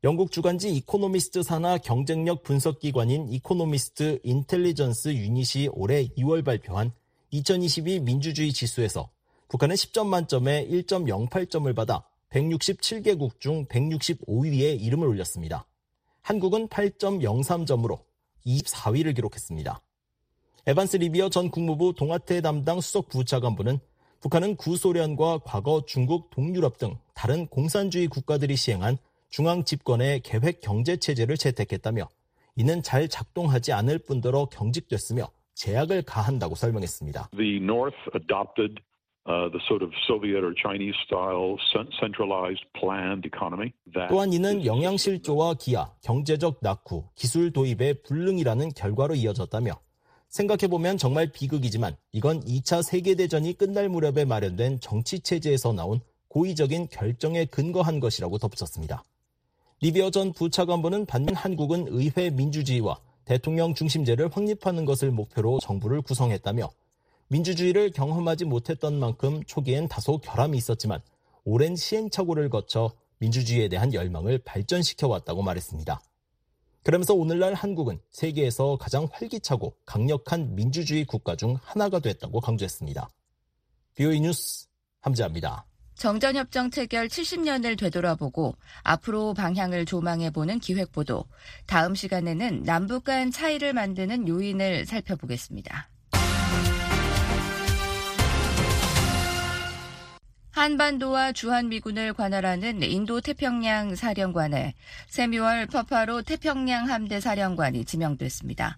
[0.03, 6.93] 영국 주간지 이코노미스트 산하 경쟁력 분석기관인 이코노미스트 인텔리전스 유닛이 올해 2월 발표한
[7.29, 9.11] 2022 민주주의 지수에서
[9.49, 15.67] 북한은 10점 만점에 1.08점을 받아 167개국 중 165위에 이름을 올렸습니다.
[16.23, 17.99] 한국은 8.03점으로
[18.47, 19.79] 24위를 기록했습니다.
[20.65, 23.79] 에반스 리비어 전 국무부 동아태 담당 수석 부차관부는
[24.25, 28.97] 북한은 구소련과 과거 중국, 동유럽 등 다른 공산주의 국가들이 시행한
[29.29, 32.09] 중앙 집권의 계획 경제 체제를 채택했다며
[32.55, 37.29] 이는 잘 작동하지 않을 뿐더러 경직됐으며 제약을 가한다고 설명했습니다.
[37.37, 38.81] The North adopted
[39.27, 41.57] Uh, the sort of Soviet or Chinese style
[41.99, 43.73] centralized planned economy.
[44.07, 49.79] 또한 이는 영양실조와 기아, 경제적 낙후, 기술 도입의 불능이라는 결과로 이어졌다며
[50.35, 58.37] 생각해보면 정말 비극이지만 이건 2차 세계대전이 끝날 무렵에 마련된 정치체제에서 나온 고의적인 결정에 근거한 것이라고
[58.37, 59.03] 덧붙였습니다.
[59.81, 66.69] 리비어 전 부차관보는 반면 한국은 의회 민주주의와 대통령 중심제를 확립하는 것을 목표로 정부를 구성했다며
[67.29, 70.99] 민주주의를 경험하지 못했던 만큼 초기엔 다소 결함이 있었지만
[71.45, 76.01] 오랜 시행착오를 거쳐 민주주의에 대한 열망을 발전시켜 왔다고 말했습니다.
[76.85, 83.09] 그러면서 오늘날 한국은 세계에서 가장 활기차고 강력한 민주주의 국가 중 하나가 됐다고 강조했습니다.
[83.95, 84.67] 비오이 뉴스
[85.01, 85.65] 함지아입니다.
[85.95, 91.25] 정전협정 체결 70년을 되돌아보고 앞으로 방향을 조망해보는 기획보도.
[91.65, 95.89] 다음 시간에는 남북 간 차이를 만드는 요인을 살펴보겠습니다.
[100.55, 104.73] 한반도와 주한미군을 관할하는 인도 태평양 사령관에
[105.09, 108.77] 세뮤얼 퍼파로 태평양 함대 사령관이 지명됐습니다.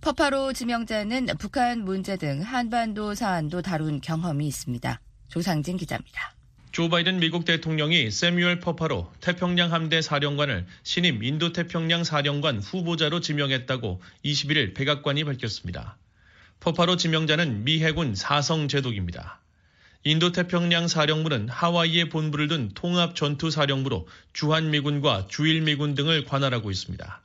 [0.00, 5.00] 퍼파로 지명자는 북한 문제 등 한반도 사안도 다룬 경험이 있습니다.
[5.28, 6.34] 조상진 기자입니다.
[6.72, 14.02] 조 바이든 미국 대통령이 새뮤얼 퍼파로 태평양 함대 사령관을 신임 인도 태평양 사령관 후보자로 지명했다고
[14.24, 15.98] 21일 백악관이 밝혔습니다.
[16.58, 19.41] 퍼파로 지명자는 미 해군 사성 제독입니다.
[20.04, 27.22] 인도태평양 사령부는 하와이에 본부를 둔 통합 전투 사령부로 주한미군과 주일미군 등을 관할하고 있습니다.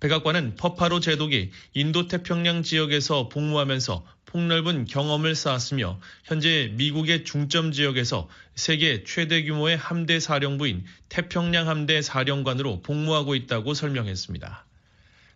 [0.00, 9.44] 백악관은 퍼파로 제독이 인도태평양 지역에서 복무하면서 폭넓은 경험을 쌓았으며 현재 미국의 중점 지역에서 세계 최대
[9.44, 14.67] 규모의 함대 사령부인 태평양 함대 사령관으로 복무하고 있다고 설명했습니다.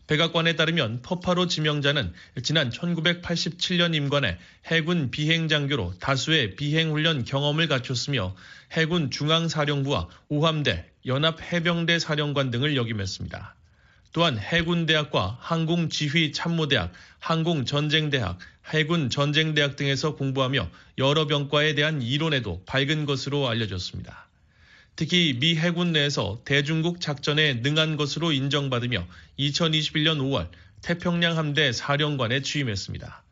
[0.07, 2.13] 백악관에 따르면 퍼파로 지명자는
[2.43, 8.35] 지난 1987년 임관에 해군 비행장교로 다수의 비행훈련 경험을 갖췄으며
[8.73, 13.55] 해군 중앙사령부와 오함대, 연합해병대 사령관 등을 역임했습니다.
[14.13, 18.39] 또한 해군대학과 항공지휘참모대학, 항공전쟁대학,
[18.69, 24.29] 해군전쟁대학 등에서 공부하며 여러 병과에 대한 이론에도 밝은 것으로 알려졌습니다.
[24.97, 29.07] 특히 미 해군 내에서 대중국 작전에 능한 것으로 인정받으며
[29.39, 30.49] 2021년 5월
[30.83, 33.23] 태평양 함대 사령관에 취임했습니다.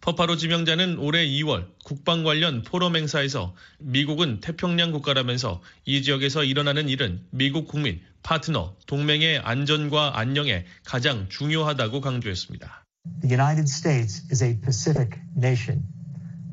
[0.00, 7.20] 퍼파로 지명자는 올해 2월 국방 관련 포럼 행사에서 미국은 태평양 국가라면서 이 지역에서 일어나는 일은
[7.30, 12.86] 미국 국민, 파트너, 동맹의 안전과 안녕에 가장 중요하다고 강조했습니다.
[13.20, 15.82] The United States is a Pacific nation.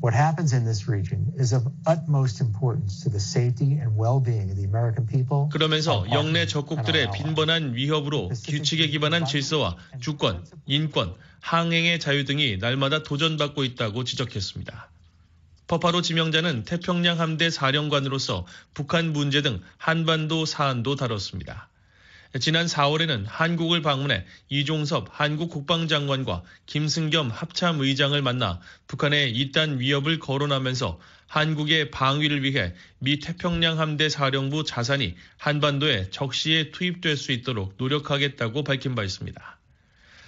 [0.00, 4.56] What happens in this region is of utmost importance to the safety and well-being of
[4.56, 5.48] the American people.
[5.50, 13.64] 그러면서 영내 적국들의 빈번한 위협으로 규칙에 기반한 질서와 주권, 인권, 항행의 자유 등이 날마다 도전받고
[13.64, 14.88] 있다고 지적했습니다.
[15.66, 21.68] 퍼파로 지명자는 태평양 함대 사령관으로서 북한 문제 등 한반도 사안도 다뤘습니다.
[22.40, 31.90] 지난 4월에는 한국을 방문해 이종섭 한국 국방장관과 김승겸 합참의장을 만나 북한의 이딴 위협을 거론하면서 한국의
[31.90, 39.04] 방위를 위해 미 태평양 함대 사령부 자산이 한반도에 적시에 투입될 수 있도록 노력하겠다고 밝힌 바
[39.04, 39.58] 있습니다.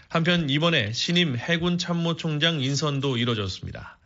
[0.08, 3.98] 한편 이번에 신임 해군 참모총장 인선도 이뤄졌습니다.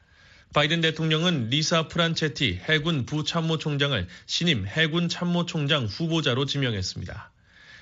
[0.52, 7.30] 바이든 대통령은 리사 프란체티 해군 부참모총장을 신임 해군 참모총장 후보자로 지명했습니다.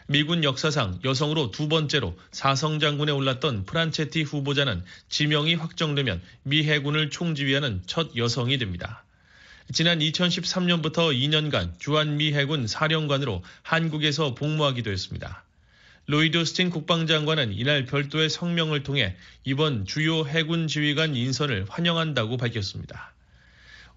[0.06, 7.82] 미군 역사상 여성으로 두 번째로 사성 장군에 올랐던 프란체티 후보자는 지명이 확정되면 미 해군을 총지휘하는
[7.86, 9.04] 첫 여성이 됩니다.
[9.72, 15.44] 지난 2013년부터 2년간 주한미 해군 사령관으로 한국에서 복무하기도 했습니다.
[16.06, 23.12] 로이드 오스틴 국방장관은 이날 별도의 성명을 통해 이번 주요 해군 지휘관 인선을 환영한다고 밝혔습니다.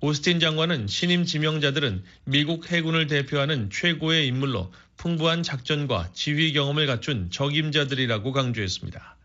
[0.01, 8.31] 오스틴 장관은 신임 지명자들은 미국 해군을 대표하는 최고의 인물로 풍부한 작전과 지휘 경험을 갖춘 적임자들이라고
[8.31, 9.15] 강조했습니다.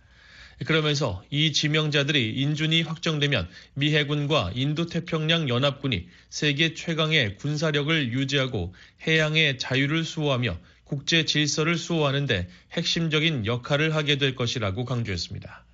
[0.67, 8.75] 그러면서 이 지명자들이 인준이 확정되면 미 해군과 인도태평양 연합군이 세계 최강의 군사력을 유지하고
[9.07, 15.65] 해양의 자유를 수호하며 국제 질서를 수호하는데 핵심적인 역할을 하게 될 것이라고 강조했습니다.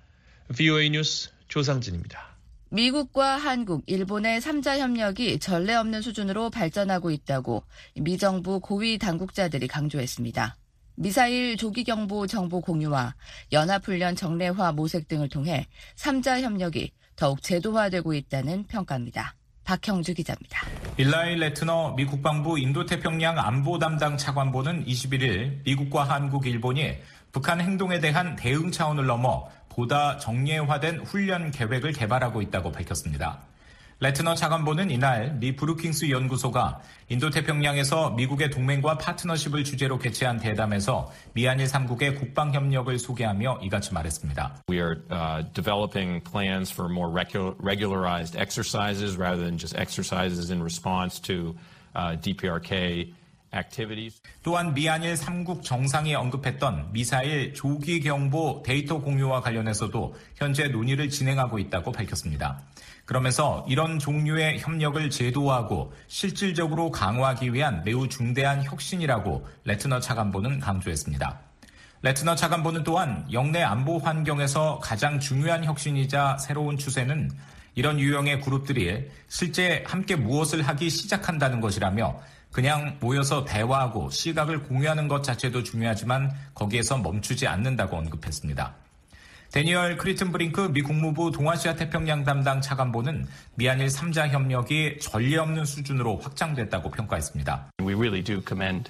[0.55, 2.36] VOA 뉴스 조상진입니다.
[2.69, 7.63] 미국과 한국, 일본의 3자 협력이 전례 없는 수준으로 발전하고 있다고
[7.95, 10.57] 미정부 고위 당국자들이 강조했습니다.
[10.95, 13.15] 미사일 조기 경보 정보 공유와
[13.51, 19.35] 연합훈련 정례화 모색 등을 통해 3자 협력이 더욱 제도화되고 있다는 평가입니다.
[19.63, 20.65] 박형주 기자입니다.
[20.97, 26.95] 일라이 레트너 미 국방부 인도태평양 안보 담당 차관보는 21일 미국과 한국, 일본이
[27.31, 33.41] 북한 행동에 대한 대응 차원을 넘어 보다 정례화된 훈련 계획을 개발하고 있다고 밝혔습니다.
[33.99, 42.17] 래트너 차관보는 이날 미 브루킹스 연구소가 인도태평양에서 미국의 동맹과 파트너십을 주제로 개최한 대담에서 미한일 3국의
[42.17, 44.63] 국방 협력을 소개하며 이같이 말했습니다.
[44.69, 51.19] We are uh, developing plans for more regularized exercises rather than just exercises in response
[51.21, 51.55] to
[51.95, 53.13] uh, DPRK
[54.43, 61.91] 또한 미한일 3국 정상이 언급했던 미사일 조기 경보 데이터 공유와 관련해서도 현재 논의를 진행하고 있다고
[61.91, 62.61] 밝혔습니다.
[63.05, 71.39] 그러면서 이런 종류의 협력을 제도화하고 실질적으로 강화하기 위한 매우 중대한 혁신이라고 레트너 차관보는 강조했습니다.
[72.01, 77.31] 레트너 차관보는 또한 영내 안보 환경에서 가장 중요한 혁신이자 새로운 추세는
[77.75, 82.19] 이런 유형의 그룹들이 실제 함께 무엇을 하기 시작한다는 것이라며
[82.57, 88.73] 그냥 모여서 대화하고 시각을 공유하는 것 자체도 중요하지만 거기에서 멈추지 않는다고 언급했습니다.
[89.51, 96.89] 대니얼 크리튼브링크 미 국무부 동아시아 태평양 담당 차관보는 미한일 3자 협력이 전례 없는 수준으로 확장됐다고
[96.89, 97.69] 평가했습니다.
[97.79, 98.89] We really do commend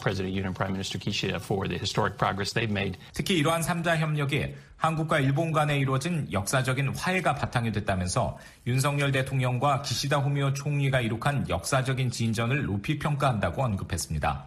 [0.00, 2.98] President Yoon and Prime Minister Kishida for the historic progress they've made.
[3.12, 10.18] 특히 이러한 3자 협력이 한국과 일본 간에 이루어진 역사적인 화해가 바탕이 됐다면서 윤석열 대통령과 기시다
[10.18, 14.44] 후미오 총리가 이룩한 역사적인 진전을 높이 평가한다고 언급했습니다.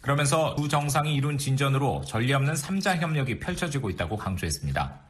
[0.00, 5.00] 그러면서 두 정상이 이룬 진전으로 전례 없는 3자 협력이 펼쳐지고 있다고 강조했습니다.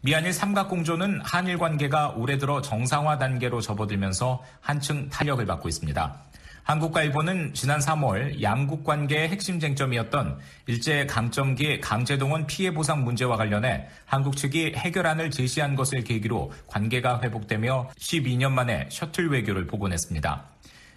[0.00, 6.22] 미한일 삼각공조는 한일 관계가 올해 들어 정상화 단계로 접어들면서 한층 탄력을 받고 있습니다.
[6.68, 13.86] 한국과 일본은 지난 3월 양국 관계의 핵심 쟁점이었던 일제 강점기 강제동원 피해 보상 문제와 관련해
[14.04, 20.44] 한국 측이 해결안을 제시한 것을 계기로 관계가 회복되며 12년 만에 셔틀 외교를 복원했습니다.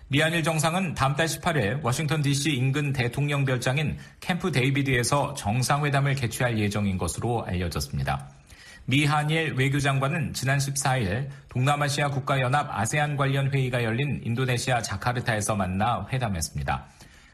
[0.10, 6.98] 미한일 정상은 다음 달 18일 워싱턴 DC 인근 대통령 별장인 캠프 데이비드에서 정상회담을 개최할 예정인
[6.98, 8.41] 것으로 알려졌습니다.
[8.86, 16.88] 미한일 외교장관은 지난 14일 동남아시아 국가연합 아세안 관련 회의가 열린 인도네시아 자카르타에서 만나 회담했습니다.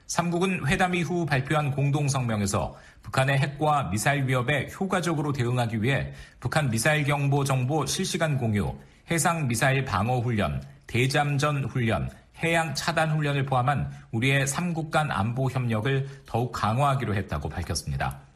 [0.08, 7.46] 3국은 회담 이후 발표한 공동성명에서 북한의 핵과 미사일 위협에 효과적으로 대응하기 위해 북한 미사일 경보
[7.46, 8.74] 정보 실시간 공유,
[9.10, 12.10] 해상 미사일 방어 훈련, 대잠전 훈련,
[12.44, 18.27] 해양 차단 훈련을 포함한 우리의 3국 간 안보 협력을 더욱 강화하기로 했다고 밝혔습니다.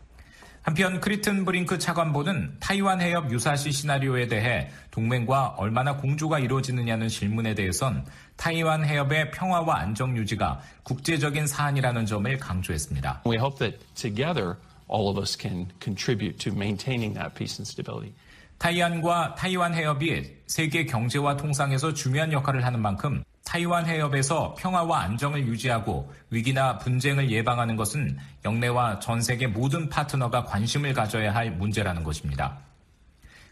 [0.64, 8.05] 한편 크리튼브링크 차관보는 타이완 해협 유사시 시나리오에 대해 동맹과 얼마나 공조가 이루어지느냐는 질문에 대해선
[8.36, 13.24] 타이완 해협의 평화와 안정 유지가 국제적인 사안이라는 점을 강조했습니다.
[13.26, 14.57] We hope that together
[14.88, 18.14] all of us can contribute to maintaining that peace and stability.
[18.59, 26.12] 타이완과 타이완 해협이 세계 경제와 통상에서 중요한 역할을 하는 만큼 타이완 해협에서 평화와 안정을 유지하고
[26.30, 32.60] 위기나 분쟁을 예방하는 것은 영내와 전 세계 모든 파트너가 관심을 가져야 할 문제라는 것입니다.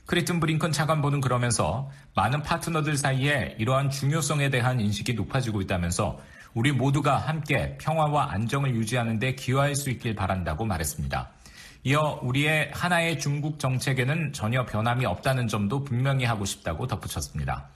[0.06, 6.20] 크리튼 브링컨 차관보는 그러면서 많은 파트너들 사이에 이러한 중요성에 대한 인식이 높아지고 있다면서
[6.56, 11.30] 우리 모두가 함께 평화와 안정을 유지하는 데 기여할 수 있길 바란다고 말했습니다.
[11.84, 17.70] 이어 우리의 하나의 중국 정책에는 전혀 변함이 없다는 점도 분명히 하고 싶다고 덧붙였습니다.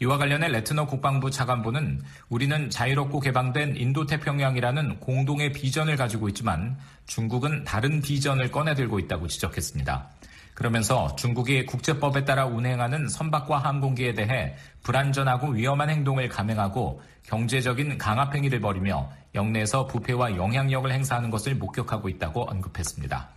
[0.00, 8.00] 이와 관련해 레트너 국방부 차관보는 우리는 자유롭고 개방된 인도태평양이라는 공동의 비전을 가지고 있지만 중국은 다른
[8.00, 10.08] 비전을 꺼내들고 있다고 지적했습니다.
[10.54, 18.60] 그러면서 중국이 국제법에 따라 운행하는 선박과 항공기에 대해 불안전하고 위험한 행동을 감행하고 경제적인 강압 행위를
[18.60, 23.28] 벌이며 영내에서 부패와 영향력을 행사하는 것을 목격하고 있다고 언급했습니다.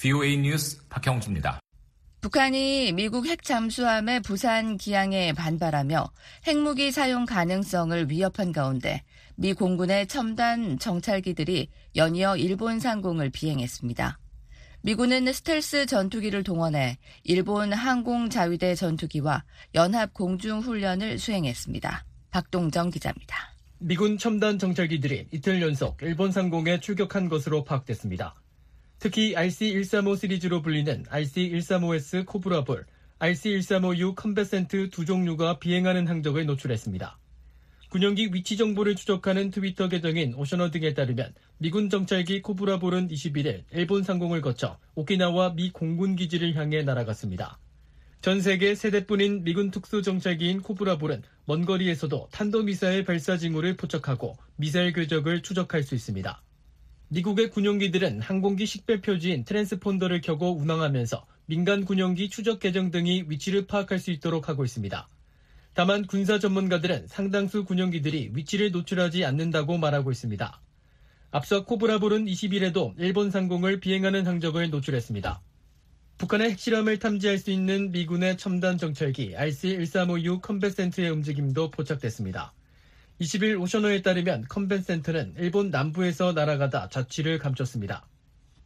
[0.00, 1.60] VOA 뉴스 박형주입니다.
[2.20, 6.10] 북한이 미국 핵 잠수함의 부산 기항에 반발하며
[6.46, 9.02] 핵무기 사용 가능성을 위협한 가운데
[9.36, 14.18] 미 공군의 첨단 정찰기들이 연이어 일본 상공을 비행했습니다.
[14.82, 19.44] 미군은 스텔스 전투기를 동원해 일본 항공자위대 전투기와
[19.74, 22.04] 연합 공중훈련을 수행했습니다.
[22.30, 23.54] 박동정 기자입니다.
[23.78, 28.34] 미군 첨단 정찰기들이 이틀 연속 일본 상공에 출격한 것으로 파악됐습니다.
[29.00, 32.84] 특히 RC-135 시리즈로 불리는 RC-135S 코브라볼,
[33.18, 37.18] RC-135U 컴뱃 센트 두 종류가 비행하는 항적을 노출했습니다.
[37.88, 44.42] 군용기 위치 정보를 추적하는 트위터 계정인 오셔너 등에 따르면 미군 정찰기 코브라볼은 21일 일본 상공을
[44.42, 47.58] 거쳐 오키나와 미 공군 기지를 향해 날아갔습니다.
[48.20, 54.92] 전 세계 세 대뿐인 미군 특수 정찰기인 코브라볼은 먼 거리에서도 탄도미사일 발사 징후를 포착하고 미사일
[54.92, 56.42] 궤적을 추적할 수 있습니다.
[57.12, 63.98] 미국의 군용기들은 항공기 식별 표지인 트랜스폰더를 켜고 운항하면서 민간 군용기 추적 계정 등이 위치를 파악할
[63.98, 65.08] 수 있도록 하고 있습니다.
[65.74, 70.60] 다만 군사 전문가들은 상당수 군용기들이 위치를 노출하지 않는다고 말하고 있습니다.
[71.32, 75.42] 앞서 코브라볼은 20일에도 일본 상공을 비행하는 항적을 노출했습니다.
[76.18, 82.52] 북한의 핵실험을 탐지할 수 있는 미군의 첨단 정찰기 RC-135U 컴뱃 센트의 움직임도 포착됐습니다.
[83.20, 88.06] 20일 오셔너에 따르면 컴뱃 센트는 일본 남부에서 날아가다 자취를 감췄습니다.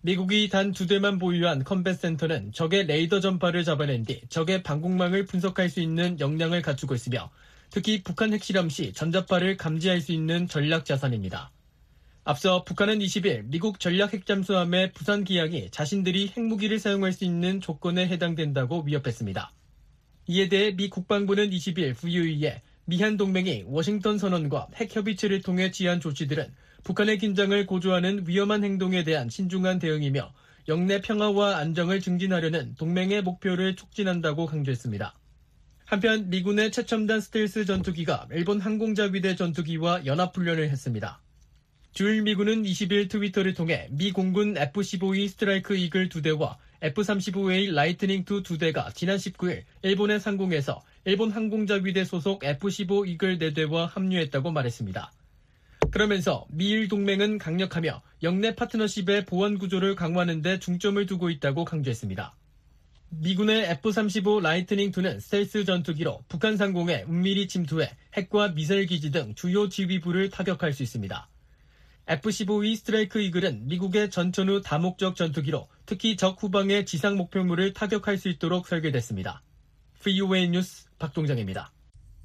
[0.01, 5.69] 미국이 단 두 대만 보유한 컴뱃 센트는 적의 레이더 전파를 잡아낸 뒤 적의 방공망을 분석할
[5.69, 7.31] 수 있는 역량을 갖추고 있으며
[7.71, 11.51] 특히 북한 핵실험 시 전자파를 감지할 수 있는 전략 자산입니다.
[12.23, 18.83] 앞서 북한은 20일 미국 전략 핵잠수함의 부산 기항이 자신들이 핵무기를 사용할 수 있는 조건에 해당된다고
[18.83, 19.53] 위협했습니다.
[20.29, 26.53] 이에 대해 미 국방부는 20일 부유위에 미한 동맹이 워싱턴 선언과 핵 협의체를 통해 취한 조치들은
[26.85, 30.33] 북한의 긴장을 고조하는 위험한 행동에 대한 신중한 대응이며
[30.69, 35.15] 영내 평화와 안정을 증진하려는 동맹의 목표를 촉진한다고 강조했습니다.
[35.87, 41.21] 한편 미군의 최첨단 스텔스 전투기가 일본 항공자위대 전투기와 연합훈련을 했습니다.
[41.93, 48.95] 주일 미군은 20일 트위터를 통해 미 공군 F-15E 스트라이크 이글 2대와 F-35A 라이트닝 2 2대가
[48.95, 55.11] 지난 19일 일본의 상공에서 일본 항공자위대 소속 F-15 이글 4대와 합류했다고 말했습니다.
[55.91, 62.35] 그러면서 미일 동맹은 강력하며 역내 파트너십의 보안 구조를 강화하는 데 중점을 두고 있다고 강조했습니다.
[63.09, 70.29] 미군의 F-35 라이트닝2는 스텔스 전투기로 북한 상공에 은밀히 침투해 핵과 미사일 기지 등 주요 지휘부를
[70.29, 71.29] 타격할 수 있습니다.
[72.07, 78.29] F-15E 스트라이크 이글은 미국의 전천 후 다목적 전투기로 특히 적 후방의 지상 목표물을 타격할 수
[78.29, 79.43] 있도록 설계됐습니다.
[80.03, 81.73] VOA 뉴스 박동정입니다.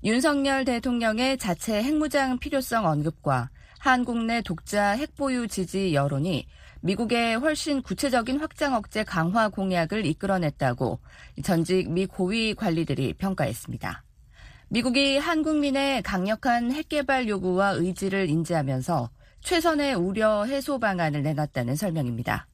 [0.03, 3.49] 윤석열 대통령의 자체 핵무장 필요성 언급과
[3.79, 6.45] 한국 내 독자 핵보유 지지 여론이
[6.81, 10.99] 미국의 훨씬 구체적인 확장 억제 강화 공약을 이끌어냈다고
[11.43, 14.03] 전직 미 고위 관리들이 평가했습니다.
[14.69, 19.09] 미국이 한국민의 강력한 핵개발 요구와 의지를 인지하면서
[19.41, 22.47] 최선의 우려 해소 방안을 내놨다는 설명입니다.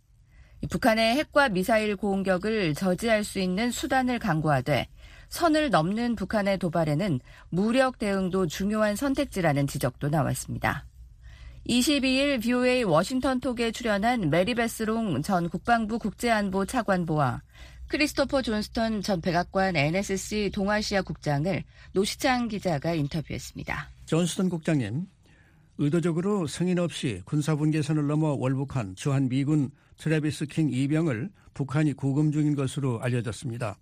[0.69, 4.87] 북한의 핵과 미사일 공격을 저지할 수 있는 수단을 강구하되
[5.29, 7.19] 선을 넘는 북한의 도발에는
[7.49, 10.85] 무력 대응도 중요한 선택지라는 지적도 나왔습니다.
[11.67, 17.41] 22일 VOA 워싱턴 톡에 출연한 메리 베스 롱 전 국방부 국제안보 차관보와
[17.87, 23.89] 크리스토퍼 존스턴 전 백악관 NSC 동아시아 국장을 노시창 기자가 인터뷰했습니다.
[24.05, 25.07] 존스턴 국장님,
[25.77, 33.01] 의도적으로 승인 없이 군사분계선을 넘어 월북한 주한 미군 트래비스 킹 이병을 북한이 구금 중인 것으로
[33.01, 33.77] 알려졌습니다.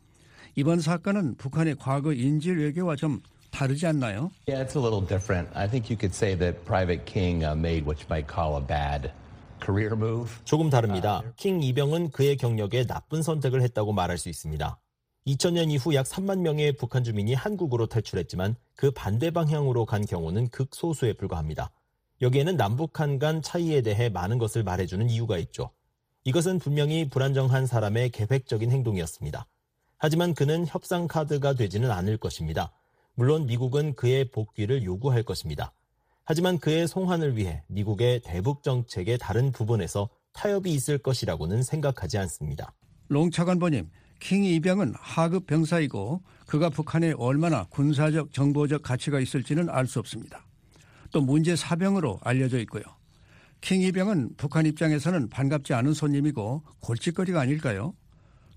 [0.55, 3.21] 이번 사건은 북한의 과거 인질 외교와 좀
[3.51, 4.31] 다르지 않나요?
[4.47, 5.49] Yeah, it's a little different.
[5.55, 8.65] I think you could say that Private King uh, made what you might call a
[8.65, 9.11] bad
[9.63, 10.31] career move.
[10.45, 11.21] 조금 다릅니다.
[11.35, 14.79] 킹 이병은 그의 경력에 나쁜 선택을 했다고 말할 수 있습니다.
[15.27, 21.13] 2000년 이후 약 3만 명의 북한 주민이 한국으로 탈출했지만 그 반대 방향으로 간 경우는 극소수에
[21.13, 21.71] 불과합니다.
[22.23, 25.71] 여기에는 남북한 간 차이에 대해 많은 것을 말해주는 이유가 있죠.
[26.23, 29.45] 이것은 분명히 불안정한 사람의 계획적인 행동이었습니다.
[29.97, 32.71] 하지만 그는 협상 카드가 되지는 않을 것입니다.
[33.15, 35.73] 물론 미국은 그의 복귀를 요구할 것입니다.
[36.23, 42.73] 하지만 그의 송환을 위해 미국의 대북 정책의 다른 부분에서 타협이 있을 것이라고는 생각하지 않습니다.
[43.09, 43.89] 롱차관보님,
[44.21, 50.45] 킹 이병은 하급 병사이고 그가 북한에 얼마나 군사적 정보적 가치가 있을지는 알 수 없습니다.
[51.13, 52.83] 또 문제 사병으로 알려져 있고요.
[53.61, 57.93] 킹 이병은 북한 입장에서는 반갑지 않은 손님이고 골칫거리가 아닐까요?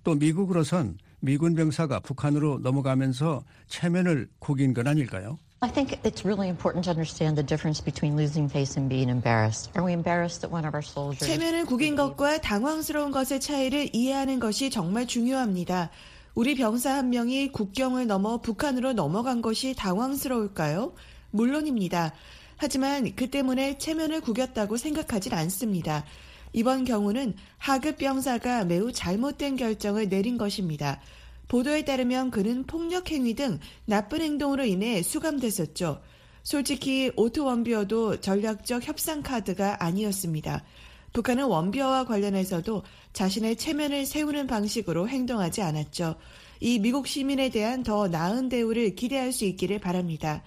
[0.02, 5.38] 또 미국으로선 미군 병사가 북한으로 넘어가면서 체면을 구긴 건 아닐까요?
[5.60, 9.70] I think it's really important to understand the difference between losing face and being embarrassed.
[9.76, 14.40] Are we embarrassed that one of our soldiers 체면을 구긴 것과 당황스러운 것의 차이를 이해하는
[14.40, 15.90] 것이 정말 중요합니다.
[16.34, 20.94] 우리 병사 한 명이 국경을 넘어 북한으로 넘어간 것이 당황스러울까요?
[21.30, 22.12] 물론입니다.
[22.56, 26.04] 하지만 그 때문에 체면을 구겼다고 생각하진 않습니다.
[26.52, 31.00] 이번 경우는 하급 병사가 매우 잘못된 결정을 내린 것입니다.
[31.48, 36.00] 보도에 따르면 그는 폭력 행위 등 나쁜 행동으로 인해 수감됐었죠.
[36.42, 40.64] 솔직히 오토 원비어도 전략적 협상 카드가 아니었습니다.
[41.12, 42.82] 북한은 원비어와 관련해서도
[43.12, 46.16] 자신의 체면을 세우는 방식으로 행동하지 않았죠.
[46.60, 50.42] 이 미국 시민에 대한 더 나은 대우를 기대할 수 있기를 바랍니다.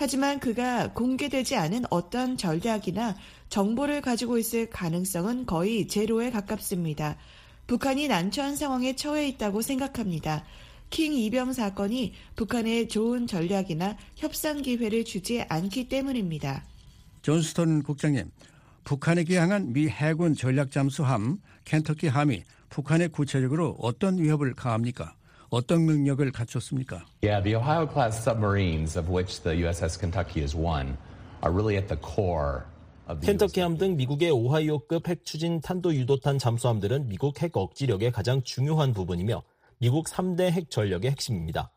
[0.00, 3.16] 하지만 그가 공개되지 않은 어떤 전략이나
[3.50, 7.18] 정보를 가지고 있을 가능성은 거의 제로에 가깝습니다.
[7.66, 10.46] 북한이 난처한 상황에 처해 있다고 생각합니다.
[10.88, 16.64] 킹 이병 사건이 북한에 좋은 전략이나 협상 기회를 주지 않기 때문입니다.
[17.20, 18.30] 존스턴 국장님,
[18.84, 25.14] 북한에 기항한 미 해군 전략 잠수함 켄터키 함이 북한에 구체적으로 어떤 위협을 가합니까?
[25.50, 27.04] 어떤 능력을 갖췄습니까?
[27.22, 30.96] Yeah, the Ohio class submarines, of which the USS Kentucky is one,
[31.42, 32.64] are really at the core
[33.18, 39.42] 켄터키함 등 미국의 오하이오급 핵 추진 탄도 유도탄 잠수함들은 미국 핵 억지력의 가장 중요한 부분이며
[39.78, 41.72] 미국 3대 핵 전력의 핵심입니다.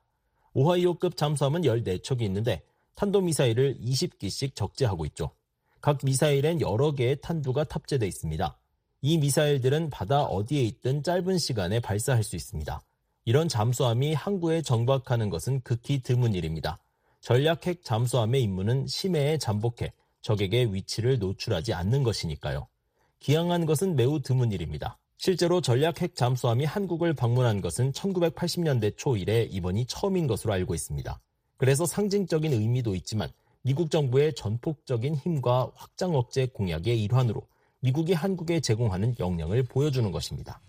[0.54, 2.62] 오하이오급 잠수함은 14척이 있는데
[2.96, 5.32] 탄도미사일을 20기씩 적재하고 있죠.
[5.82, 8.58] 각 미사일엔 여러 개의 탄두가 탑재되어 있습니다.
[9.02, 12.82] 이 미사일들은 바다 어디에 있든 짧은 시간에 발사할 수 있습니다.
[13.26, 16.80] 이런 잠수함이 항구에 정박하는 것은 극히 드문 일입니다.
[17.22, 22.68] 전략 핵 잠수함의 임무는 심해에 잠복해 적에게 위치를 노출하지 않는 것이니까요.
[23.20, 24.98] 기항한 것은 매우 드문 일입니다.
[25.18, 31.18] 실제로 전략 핵 잠수함이 한국을 방문한 것은 1980년대 초 이래 이번이 처음인 것으로 알고 있습니다.
[31.56, 33.30] 그래서 상징적인 의미도 있지만
[33.62, 37.48] 미국 정부의 전폭적인 힘과 확장 억제 공약의 일환으로
[37.80, 40.60] 미국이 한국에 제공하는 역량을 보여주는 것입니다.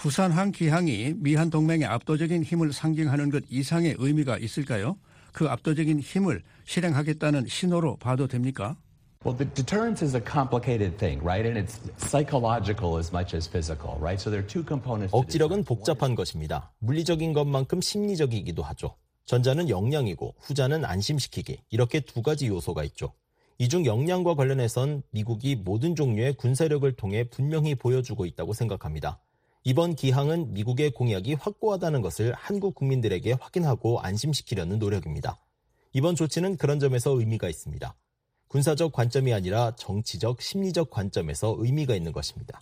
[0.00, 4.98] 부산항 기항이 미한 동맹의 압도적인 힘을 상징하는 것 이상의 의미가 있을까요?
[5.32, 8.76] 그 압도적인 힘을 실행하겠다는 신호로 봐도 됩니까?
[9.24, 11.44] Well, the deterrence is a complicated thing, right?
[11.48, 14.20] And it's psychological as much as physical, right?
[14.20, 15.10] So there are two components.
[15.16, 16.72] 억지력은 복잡한 것입니다.
[16.80, 18.94] 물리적인 것만큼 심리적이기도 하죠.
[19.24, 21.58] 전자는 역량이고 후자는 안심시키기.
[21.70, 23.14] 이렇게 두 가지 요소가 있죠.
[23.58, 29.18] 이 중 역량과 관련해선 미국이 모든 종류의 군사력을 통해 분명히 보여주고 있다고 생각합니다.
[29.68, 35.40] 이번 기항은 미국의 공약이 확고하다는 것을 한국 국민들에게 확인하고 안심시키려는 노력입니다.
[35.92, 37.92] 이번 조치는 그런 점에서 의미가 있습니다.
[38.46, 42.60] 군사적 관점이 아니라 정치적, 심리적 관점에서 의미가 있는 것입니다.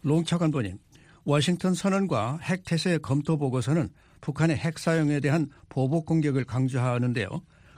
[0.00, 0.78] 롱차 관보님,
[1.26, 3.90] 워싱턴 선언과 핵 태세 검토 보고서는
[4.22, 7.28] 북한의 핵 사용에 대한 보복 공격을 강조하는데요.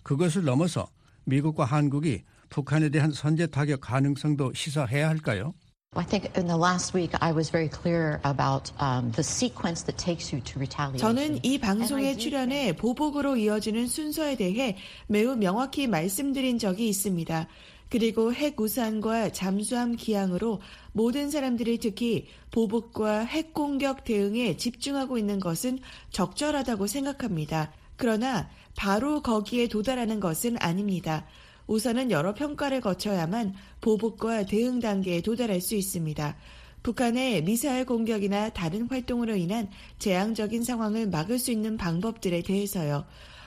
[0.04, 0.86] 그것을 넘어서
[1.24, 5.52] 미국과 한국이 북한에 대한 선제 타격 가능성도 시사해야 할까요?
[5.96, 9.96] I think in the last week I was very clear about um, the sequence that
[9.96, 11.00] takes you to retaliation.
[11.00, 14.76] 저는 이 방송에 출연해 보복으로 이어지는 순서에 대해
[15.06, 17.48] 매우 명확히 말씀드린 적이 있습니다.
[17.88, 20.60] 그리고 핵 우산과 잠수함 기항으로
[20.92, 25.78] 모든 사람들이 특히 보복과 핵 공격 대응에 집중하고 있는 것은
[26.10, 27.72] 적절하다고 생각합니다.
[27.96, 31.26] 그러나 바로 거기에 도달하는 것은 아닙니다.
[31.68, 36.36] 우선은 여러 평가를 거쳐야만 보복과 대응 단계에 도달할 수 있습니다.
[36.82, 43.04] 북한의 미사일 공격이나 다른 활동으로 인한 재앙적인 상황을 막을 수 있는 방법들에 대해서요.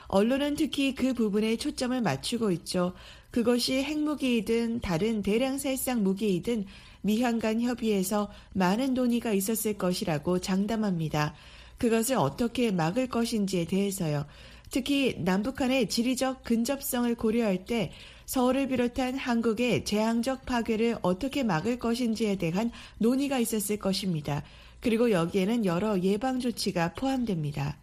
[0.08, 2.94] 언론은 특히 그 부분에 초점을 맞추고 있죠.
[3.32, 6.66] 그것이 핵무기이든 다른 대량 살상 무기이든
[7.02, 11.34] 미한 간 협의에서 많은 논의가 있었을 것이라고 장담합니다.
[11.78, 14.26] 그것을 어떻게 막을 것인지에 대해서요.
[14.70, 17.92] 특히 남북한의 지리적 근접성을 고려할 때
[18.32, 24.42] 서울을 비롯한 한국의 재앙적 파괴를 어떻게 막을 것인지에 대한 논의가 있었을 것입니다.
[24.80, 27.78] 그리고 여기에는 여러 예방 조치가 포함됩니다.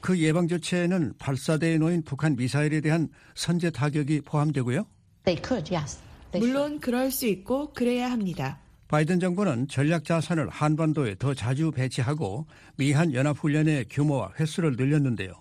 [0.00, 4.86] 그 예방 조치에는 발사대에 놓인 북한 미사일에 대한 선제 타격이 포함되고요.
[5.24, 5.98] They could, yes.
[6.32, 8.60] They 물론 그럴 수 있고 그래야 합니다.
[8.88, 12.46] 바이든 정부는 전략 자산을 한반도에 더 자주 배치하고
[12.78, 15.34] 미한 연합훈련의 규모와 횟수를 늘렸는데요.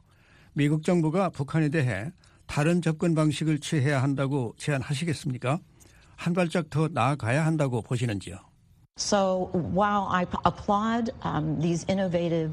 [0.52, 2.12] 미국 정부가 북한에 대해
[2.46, 5.60] 다른 접근 방식을 취해야 한다고 제안하시겠습니까?
[6.16, 8.38] 한 발짝 더 나아가야 한다고 보시는지요?
[8.98, 12.52] So while I applaud um, these innovative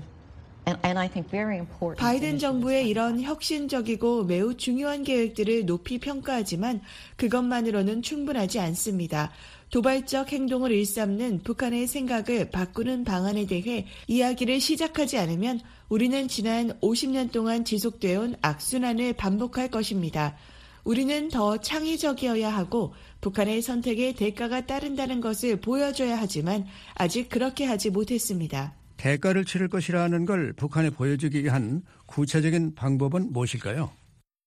[1.97, 6.81] 바이든 정부의 이런 혁신적이고 매우 중요한 계획들을 높이 평가하지만
[7.17, 9.31] 그것만으로는 충분하지 않습니다.
[9.71, 17.65] 도발적 행동을 일삼는 북한의 생각을 바꾸는 방안에 대해 이야기를 시작하지 않으면 우리는 지난 50년 동안
[17.65, 20.37] 지속되어 온 악순환을 반복할 것입니다.
[20.85, 28.80] 우리는 더 창의적이어야 하고 북한의 선택에 대가가 따른다는 것을 보여줘야 하지만 아직 그렇게 하지 못했습니다.
[29.01, 33.91] 대가를 치를 것이라는 걸 북한에 보여주기 위한 구체적인 방법은 무엇일까요?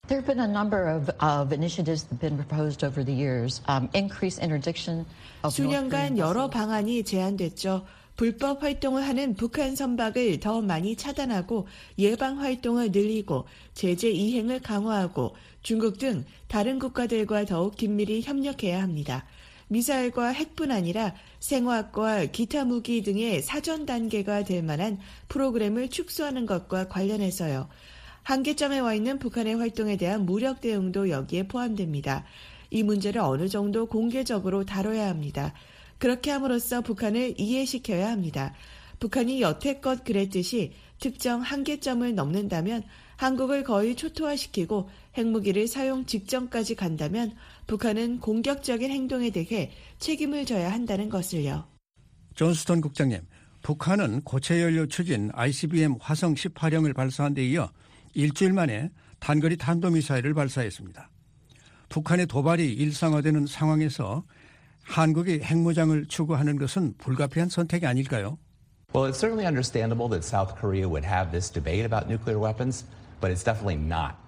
[0.07, 3.63] There have been a number of, of initiatives that have been proposed over the years.
[3.67, 5.05] Um, increased interdiction
[5.43, 7.85] of 수년간 여러 방안이 제안됐죠.
[8.15, 15.97] 불법 활동을 하는 북한 선박을 더 많이 차단하고 예방 활동을 늘리고 제재 이행을 강화하고 중국
[15.97, 19.25] 등 다른 국가들과 더욱 긴밀히 협력해야 합니다.
[19.73, 24.99] 미사일과 핵뿐 아니라 생화학과 기타 무기 등의 사전 단계가 될 만한
[25.29, 27.67] 프로그램을 축소하는 것과 관련해서요.
[28.21, 32.23] 한계점에 와 있는 북한의 활동에 대한 무력 대응도 여기에 포함됩니다.
[32.69, 35.53] 이 문제를 어느 정도 공개적으로 다뤄야 합니다.
[35.97, 38.53] 그렇게 함으로써 북한을 이해시켜야 합니다.
[38.99, 42.83] 북한이 여태껏 그랬듯이 특정 한계점을 넘는다면
[43.17, 47.35] 한국을 거의 초토화시키고 핵무기를 사용 직전까지 간다면
[47.67, 51.65] 북한은 공격적인 행동에 대해 책임을 져야 한다는 것을요.
[52.35, 53.21] 존스턴 국장님,
[53.61, 57.69] 북한은 고체 연료 추진 ICBM 화성 18형을 발사한 데 이어
[58.13, 61.09] 일주일 만에 단거리 탄도미사일을 발사했습니다.
[61.89, 64.23] 북한의 도발이 일상화되는 상황에서
[64.83, 68.37] 한국이 핵무장을 추구하는 것은 불가피한 선택이 아닐까요?
[68.93, 72.85] Well, it's certainly understandable that South Korea would have this debate about nuclear weapons,
[73.21, 74.22] but it's definitely not.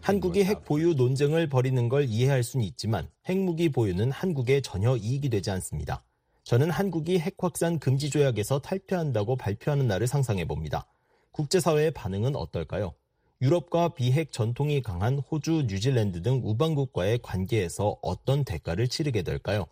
[0.00, 5.50] 한국이 핵 보유 논쟁을 벌이는 걸 이해할 수는 있지만 핵무기 보유는 한국에 전혀 이익이 되지
[5.50, 6.04] 않습니다.
[6.44, 10.86] 저는 한국이 핵 확산 금지 조약에서 탈퇴한다고 발표하는 날을 상상해 봅니다.
[11.30, 12.94] 국제사회의 반응은 어떨까요?
[13.40, 19.66] 유럽과 비핵 전통이 강한 호주, 뉴질랜드 등 우방국과의 관계에서 어떤 대가를 치르게 될까요?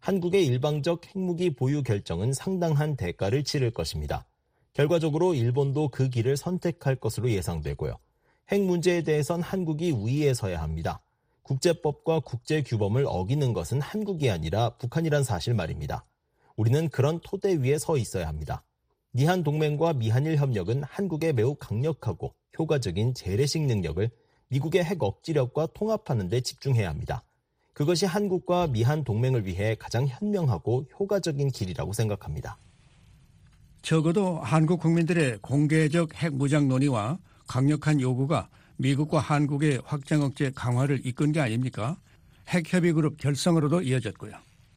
[0.00, 4.26] 한국의 일방적 핵무기 보유 결정은 상당한 대가를 치를 것입니다.
[4.72, 7.98] 결과적으로 일본도 그 길을 선택할 것으로 예상되고요.
[8.50, 11.00] 핵 문제에 대해선 한국이 우위에 서야 합니다.
[11.42, 16.04] 국제법과 국제 규범을 어기는 것은 한국이 아니라 북한이란 사실 말입니다.
[16.56, 18.64] 우리는 그런 토대 위에 서 있어야 합니다.
[19.12, 24.10] 미한 동맹과 미한일 협력은 한국의 매우 강력하고 효과적인 재래식 능력을
[24.48, 27.22] 미국의 핵 억지력과 통합하는 데 집중해야 합니다.
[27.72, 32.58] 그것이 한국과 미한 동맹을 위해 가장 현명하고 효과적인 길이라고 생각합니다.
[33.82, 37.18] 적어도 한국 국민들의 공개적 핵 무장 논의와
[37.50, 41.96] 강력한 요구가 미국과 한국의 확장 억제 강화를 이끈 게 아닙니까?
[42.46, 44.34] 핵 협의 그룹 결성으로도 이어졌고요.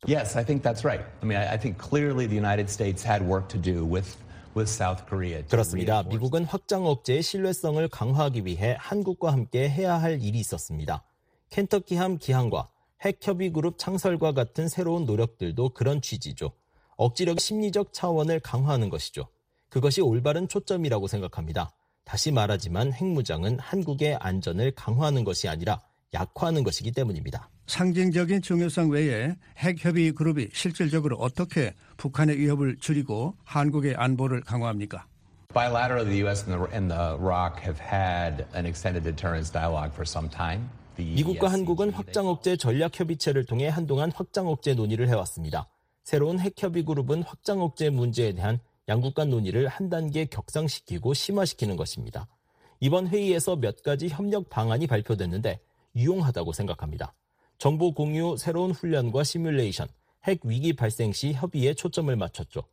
[0.08, 1.06] Yes, I think that's right.
[1.22, 4.18] I mean, I, I think clearly the United States had work to do with
[4.56, 5.44] with South Korea.
[5.44, 6.02] to 그렇습니다.
[6.02, 11.04] 미국은 확장 억제의 신뢰성을 강화하기 위해 한국과 함께 해야 할 일이 있었습니다.
[11.52, 12.70] 켄터키 함 기항과
[13.06, 16.54] 핵협의 그룹 창설과 같은 새로운 노력들도 그런 취지죠.
[16.98, 19.28] 억지력 심리적 차원을 강화하는 것이죠.
[19.70, 21.72] 그것이 올바른 초점이라고 생각합니다.
[22.06, 25.82] 다시 말하지만 핵무장은 한국의 안전을 강화하는 것이 아니라
[26.14, 27.50] 약화하는 것이기 때문입니다.
[27.68, 35.06] 상징적인 중요성 외에 핵협의 그룹이 실질적으로 어떻게 북한의 위협을 줄이고 한국의 안보를 강화합니까?
[35.54, 36.44] Bilaterally, the U.S.
[36.50, 40.68] and the, and the ROC have had an extended deterrence dialogue for some time.
[40.98, 45.68] The 미국과 한국은 확장 억제 전략 협의체를 통해 한동안 확장 억제 논의를 해왔습니다.
[46.04, 48.60] 새로운 핵 협의 그룹은 확장 억제 문제에 대한
[48.90, 52.28] 양국 간 논의를 한 단계 격상시키고 심화시키는 것입니다.
[52.82, 55.62] 이번 회의에서 몇 가지 협력 방안이 발표됐는데
[55.96, 57.14] 유용하다고 생각합니다.
[57.58, 59.88] 정보 공유, 새로운 훈련과 시뮬레이션,
[60.26, 62.64] 핵 위기 발생 시 협의에 초점을 맞췄죠.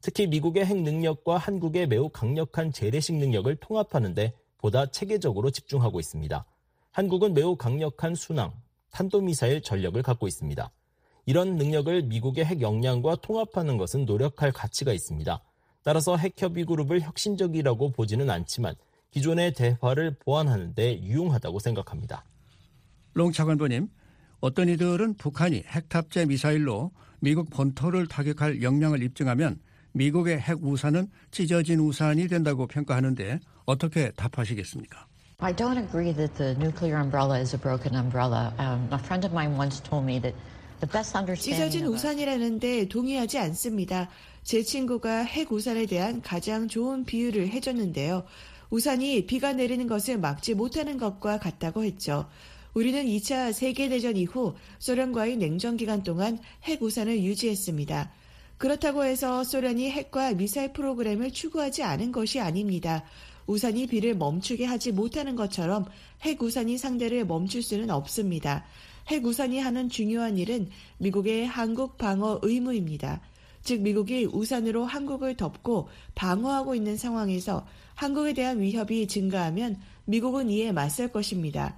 [0.00, 6.44] 특히 미국의 핵 능력과 한국의 매우 강력한 재래식 능력을 통합하는데 보다 체계적으로 집중하고 있습니다.
[6.92, 8.52] 한국은 매우 강력한 순항,
[8.90, 10.70] 탄도미사일 전력을 갖고 있습니다.
[11.26, 15.42] 이런 능력을 미국의 핵 역량과 통합하는 것은 노력할 가치가 있습니다.
[15.86, 18.74] 따라서 핵협의 그룹을 혁신적이라고 보지는 않지만
[19.12, 22.24] 기존의 대화를 보완하는 데 유용하다고 생각합니다.
[23.12, 23.86] 롱 차관보님,
[24.40, 29.60] 어떤 이들은 북한이 핵탑재 미사일로 미국 본토를 타격할 역량을 입증하면
[29.92, 35.06] 미국의 핵 우산은 찢어진 우산이 된다고 평가하는데 어떻게 답하시겠습니까?
[35.38, 38.52] I don't agree that the nuclear umbrella is a broken umbrella.
[38.58, 40.34] Um, a friend of mine once told me that
[40.80, 44.08] the best understanding 찢어진 우산이라는데 동의하지 않습니다.
[44.46, 48.22] 제 친구가 핵 우산에 대한 가장 좋은 비유를 해줬는데요.
[48.70, 52.28] 우산이 비가 내리는 것을 막지 못하는 것과 같다고 했죠.
[52.72, 58.12] 우리는 2차 세계대전 이후 소련과의 냉전 기간 동안 핵 우산을 유지했습니다.
[58.56, 63.02] 그렇다고 해서 소련이 핵과 미사일 프로그램을 추구하지 않은 것이 아닙니다.
[63.48, 65.86] 우산이 비를 멈추게 하지 못하는 것처럼
[66.22, 68.64] 핵 우산이 상대를 멈출 수는 없습니다.
[69.08, 73.20] 핵 우산이 하는 중요한 일은 미국의 한국 방어 의무입니다.
[73.66, 81.08] 즉 미국이 우산으로 한국을 덮고 방어하고 있는 상황에서 한국에 대한 위협이 증가하면 미국은 이에 맞설
[81.08, 81.76] 것입니다.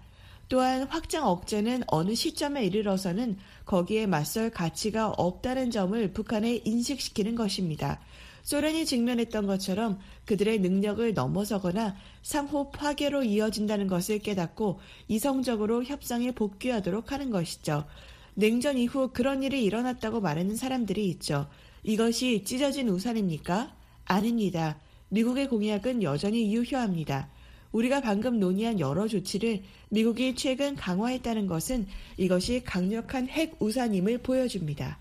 [0.50, 8.00] 또한 확장 억제는 어느 시점에 이르러서는 거기에 맞설 가치가 없다는 점을 북한에 인식시키는 것입니다.
[8.42, 17.30] 소련이 직면했던 것처럼 그들의 능력을 넘어서거나 상호 파괴로 이어진다는 것을 깨닫고 이성적으로 협상에 복귀하도록 하는
[17.30, 17.86] 것이죠.
[18.34, 21.48] 냉전 이후 그런 일이 일어났다고 말하는 사람들이 있죠.
[21.82, 23.74] 이것이 찢어진 우산입니까?
[24.04, 24.78] 아닙니다.
[25.10, 27.28] 미국의 공약은 여전히 유효합니다.
[27.72, 34.98] 우리가 방금 논의한 여러 조치를 미국이 최근 강화했다는 것은 이것이 강력한 핵 우산임을 보여줍니다.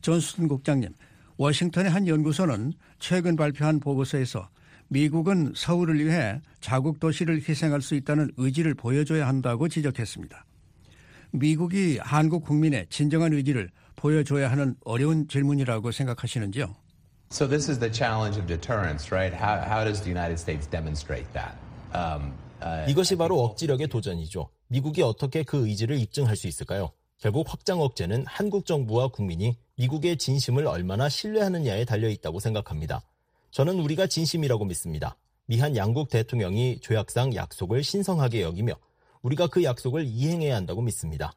[0.00, 0.90] 존슨 국장님,
[1.36, 4.48] 워싱턴의 한 연구소는 최근 발표한 보고서에서
[4.88, 10.44] 미국은 서울을 위해 자국 도시를 희생할 수 있다는 의지를 보여줘야 한다고 지적했습니다.
[11.32, 16.74] 미국이 한국 국민의 진정한 의지를 보여줘야 하는 어려운 질문이라고 생각하시는지요?
[17.32, 19.34] So this is the challenge of deterrence, right?
[19.34, 21.56] How, how does the United States demonstrate that?
[21.92, 22.32] Um,
[22.62, 24.48] uh, 이것이 바로 억지력의 도전이죠.
[24.68, 26.92] 미국이 어떻게 그 의지를 입증할 수 있을까요?
[27.18, 33.02] 결국 확장 억제는 한국 정부와 국민이 미국의 진심을 얼마나 신뢰하느냐에 달려 있다고 생각합니다.
[33.50, 35.16] 저는 우리가 진심이라고 믿습니다.
[35.46, 38.74] 미한 양국 대통령이 조약상 약속을 신성하게 여기며
[39.22, 41.32] 우리가 그 약속을 이행해야 한다고 믿습니다.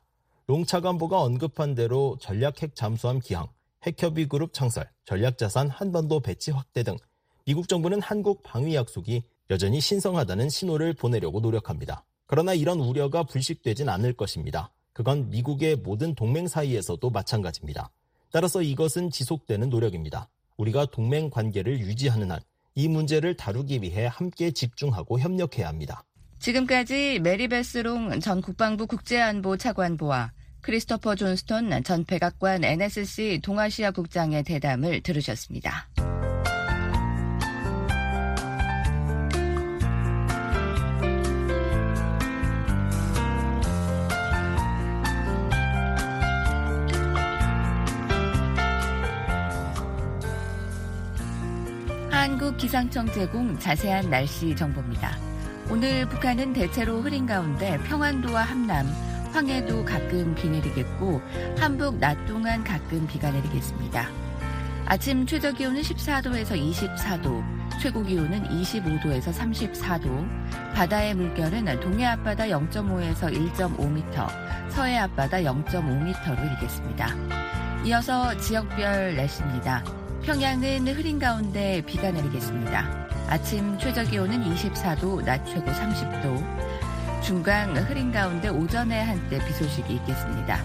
[0.49, 3.47] 롱차관보가 언급한 대로 전략 핵 잠수함 기항,
[3.85, 6.97] 핵협의 그룹 창설, 전략자산 한반도 배치 확대 등
[7.45, 9.21] 미국 정부는 한국 방위 약속이
[9.51, 12.03] 여전히 신성하다는 신호를 보내려고 노력합니다.
[12.25, 14.71] 그러나 이런 우려가 불식되진 않을 것입니다.
[14.91, 17.91] 그건 미국의 모든 동맹 사이에서도 마찬가지입니다.
[18.31, 20.29] 따라서 이것은 지속되는 노력입니다.
[20.57, 22.41] 우리가 동맹 관계를 유지하는 한
[22.79, 26.05] 이 문제를 다루기 위해 함께 집중하고 협력해야 합니다.
[26.39, 30.31] 지금까지 메리베스롱 전 국방부 국제안보 차관보와
[30.61, 35.87] 크리스토퍼 존스톤 전 백악관 NSC 동아시아 국장의 대담을 들으셨습니다.
[52.09, 55.17] 한국 기상청 제공 자세한 날씨 정보입니다.
[55.69, 58.87] 오늘 북한은 대체로 흐린 가운데 평안도와 함남,
[59.31, 61.21] 황해도 가끔 비 내리겠고
[61.57, 64.07] 한북 낮 동안 가끔 비가 내리겠습니다.
[64.85, 67.43] 아침 최저 기온은 14도에서 24도,
[67.79, 70.27] 최고 기온은 25도에서 34도,
[70.73, 74.27] 바다의 물결은 동해 앞바다 0.5에서 1.5m,
[74.71, 77.15] 서해 앞바다 0.5m로 일겠습니다.
[77.85, 79.83] 이어서 지역별 날씨입니다.
[80.23, 83.07] 평양은 흐린 가운데 비가 내리겠습니다.
[83.29, 86.68] 아침 최저 기온은 24도, 낮 최고 30도,
[87.21, 90.63] 중강 흐린 가운데 오전에 한때 비 소식이 있겠습니다.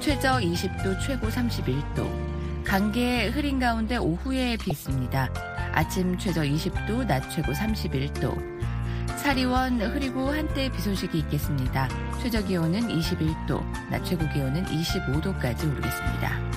[0.00, 2.64] 최저 20도, 최고 31도.
[2.64, 5.28] 강계 흐린 가운데 오후에 비 있습니다.
[5.72, 8.54] 아침 최저 20도, 낮 최고 31도.
[9.16, 11.88] 사리원 흐리고 한때 비 소식이 있겠습니다.
[12.22, 16.53] 최저 기온은 21도, 낮 최고 기온은 25도까지 오르겠습니다.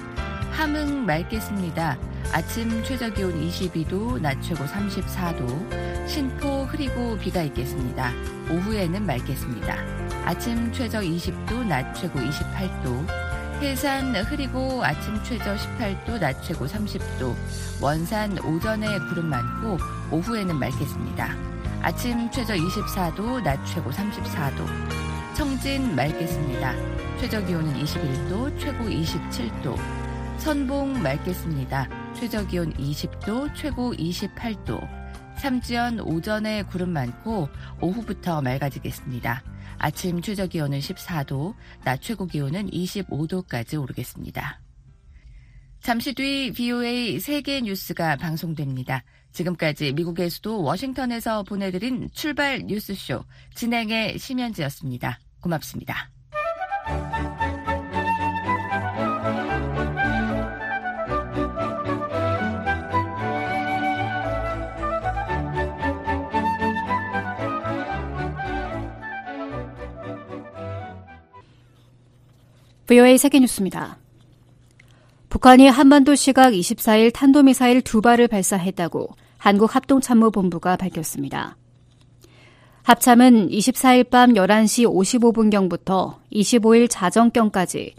[0.57, 1.99] 함흥 맑겠습니다.
[2.33, 6.07] 아침 최저 기온 22도, 낮 최고 34도.
[6.07, 8.11] 신포 흐리고 비가 있겠습니다.
[8.49, 9.75] 오후에는 맑겠습니다.
[10.25, 13.07] 아침 최저 20도, 낮 최고 28도.
[13.61, 17.35] 해산 흐리고 아침 최저 18도, 낮 최고 30도.
[17.79, 19.77] 원산 오전에 구름 많고
[20.09, 21.35] 오후에는 맑겠습니다.
[21.83, 24.65] 아침 최저 24도, 낮 최고 34도.
[25.35, 26.73] 청진 맑겠습니다.
[27.19, 30.06] 최저 기온은 21도, 최고 27도.
[30.39, 32.13] 선봉 맑겠습니다.
[32.13, 34.79] 최저 기온 20도, 최고 28도.
[35.37, 37.49] 삼지연 오전에 구름 많고
[37.81, 39.43] 오후부터 맑아지겠습니다.
[39.77, 44.61] 아침 최저 기온은 14도, 낮 최고 기온은 25도까지 오르겠습니다.
[45.81, 49.03] 잠시 뒤 VOA 세계 뉴스가 방송됩니다.
[49.31, 53.23] 지금까지 미국의 수도 워싱턴에서 보내드린 출발 뉴스쇼
[53.53, 55.19] 진행의 심현지였습니다.
[55.41, 56.09] 고맙습니다.
[72.87, 73.97] VOA 세계뉴스입니다.
[75.27, 81.57] 북한이 한반도 시각 24일 탄도미사일 두 발을 발사했다고 한국합동참모본부가 밝혔습니다.
[82.83, 87.93] 합참은 24일 밤 11시 55분경부터 25일 자정경까지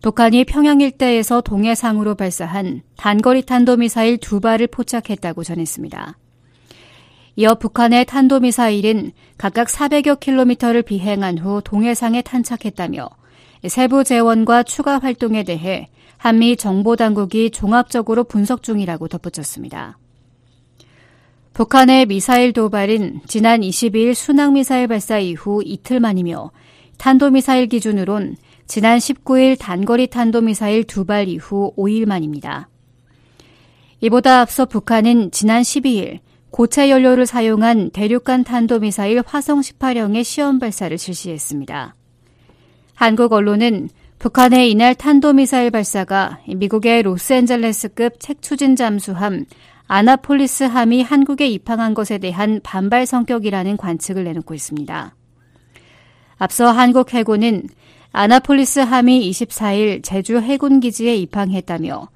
[0.00, 6.16] 북한이 평양 일대에서 동해상으로 발사한 단거리 탄도미사일 두 발을 포착했다고 전했습니다.
[7.36, 13.19] 이어 북한의 탄도미사일은 각각 400여 킬로미터를 비행한 후 동해상에 탄착했다며
[13.66, 19.98] 세부 재원과 추가 활동에 대해 한미 정보당국이 종합적으로 분석 중이라고 덧붙였습니다.
[21.52, 26.50] 북한의 미사일 도발은 지난 22일 순항미사일 발사 이후 이틀 만이며
[26.96, 28.36] 탄도미사일 기준으론
[28.66, 32.68] 지난 19일 단거리 탄도미사일 두 발 이후 5일 만입니다.
[34.00, 41.94] 이보다 앞서 북한은 지난 12일 고체 연료를 사용한 대륙간 탄도미사일 화성 18형의 시험 발사를 실시했습니다.
[43.00, 43.88] 한국 언론은
[44.18, 49.46] 북한의 이날 탄도미사일 발사가 미국의 로스앤젤레스급 책추진 잠수함
[49.86, 55.14] 아나폴리스 함이 한국에 입항한 것에 대한 반발 성격이라는 관측을 내놓고 있습니다.
[56.36, 57.62] 앞서 한국 해군은
[58.12, 62.06] 아나폴리스 함이 24일 제주 해군기지에 입항했다며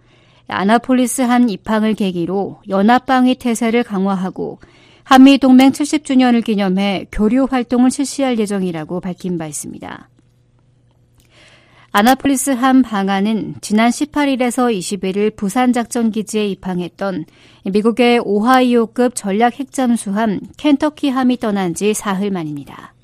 [0.48, 4.58] 아나폴리스 함 입항을 계기로 연합방위 태세를 강화하고
[5.04, 10.10] 한미동맹 70주년을 기념해 교류 활동을 실시할 예정이라고 밝힌 바 있습니다.
[11.96, 17.24] 아나폴리스 함 방한은 지난 18일에서 21일 부산 작전 기지에 입항했던
[17.66, 22.94] 미국의 오하이오급 전략 핵잠수함 켄터키함이 떠난 지 사흘 만입니다.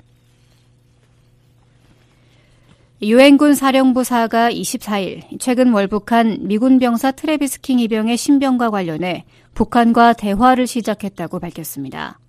[3.01, 9.23] 유엔군 사령부사가 24일 최근 월북한 미군 병사 트레비스 킹 이병의 신병과 관련해
[9.53, 12.19] 북한과 대화를 시작했다고 밝혔습니다.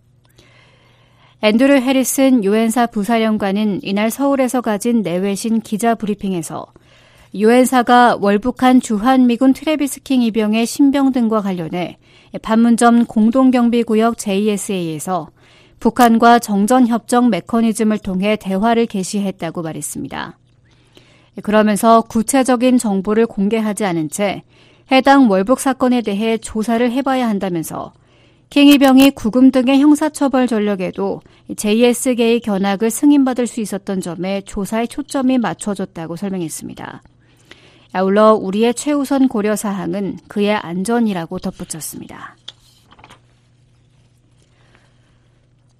[1.44, 6.66] 앤드류 해리슨 유엔사 부사령관은 이날 서울에서 가진 내외신 기자 브리핑에서
[7.34, 11.98] 유엔사가 월북한 주한미군 트레비스킹 이병의 신병 등과 관련해
[12.42, 15.30] 판문점 공동경비구역 JSA에서
[15.80, 20.38] 북한과 정전협정 메커니즘을 통해 대화를 개시했다고 말했습니다.
[21.42, 24.44] 그러면서 구체적인 정보를 공개하지 않은 채
[24.92, 27.92] 해당 월북 사건에 대해 조사를 해봐야 한다면서
[28.52, 31.22] 킹이병이 구금 등의 형사처벌 전력에도
[31.56, 37.02] JS계의 견학을 승인받을 수 있었던 점에 조사의 초점이 맞춰졌다고 설명했습니다.
[37.94, 42.36] 아울러 우리의 최우선 고려 사항은 그의 안전이라고 덧붙였습니다.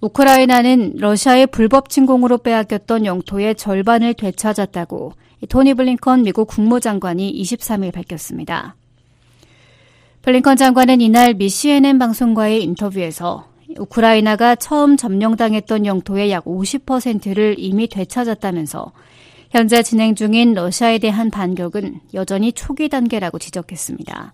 [0.01, 5.13] 우크라이나는 러시아의 불법 침공으로 빼앗겼던 영토의 절반을 되찾았다고
[5.47, 8.75] 토니 블링컨 미국 국무장관이 23일 밝혔습니다.
[10.23, 18.93] 블링컨 장관은 이날 미 CNN 방송과의 인터뷰에서 우크라이나가 처음 점령당했던 영토의 약 50%를 이미 되찾았다면서
[19.51, 24.33] 현재 진행 중인 러시아에 대한 반격은 여전히 초기 단계라고 지적했습니다.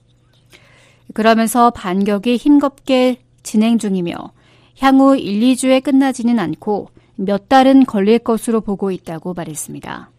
[1.15, 4.13] 그러면서 반격이 힘겹게 진행 중이며
[4.77, 10.11] 향후 1, 2주에 끝나지는 않고 몇 달은 걸릴 것으로 보고 있다고 말했습니다.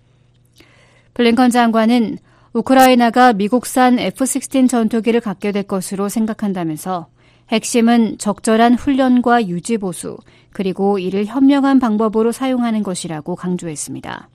[1.14, 2.18] 블링컨 장관은
[2.52, 7.06] 우크라이나가 미국산 F-16 전투기를 갖게 될 것으로 생각한다면서
[7.50, 10.16] 핵심은 적절한 훈련과 유지 보수,
[10.52, 14.28] 그리고 이를 현명한 방법으로 사용하는 것이라고 강조했습니다.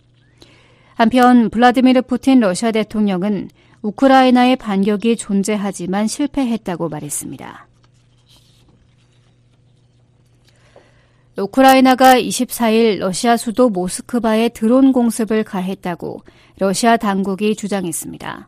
[0.95, 3.49] 한편 블라디미르 푸틴 러시아 대통령은
[3.81, 7.67] 우크라이나의 반격이 존재하지만 실패했다고 말했습니다.
[11.37, 16.21] 우크라이나가 24일 러시아 수도 모스크바에 드론 공습을 가했다고
[16.59, 18.47] 러시아 당국이 주장했습니다.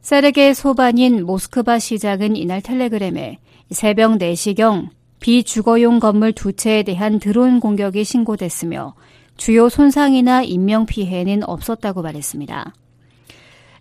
[0.00, 3.38] 세르게 소반인 모스크바 시장은 이날 텔레그램에
[3.70, 4.88] 새벽 4시경
[5.20, 8.94] 비주거용 건물 두 채에 대한 드론 공격이 신고됐으며
[9.36, 12.74] 주요 손상이나 인명피해는 없었다고 말했습니다.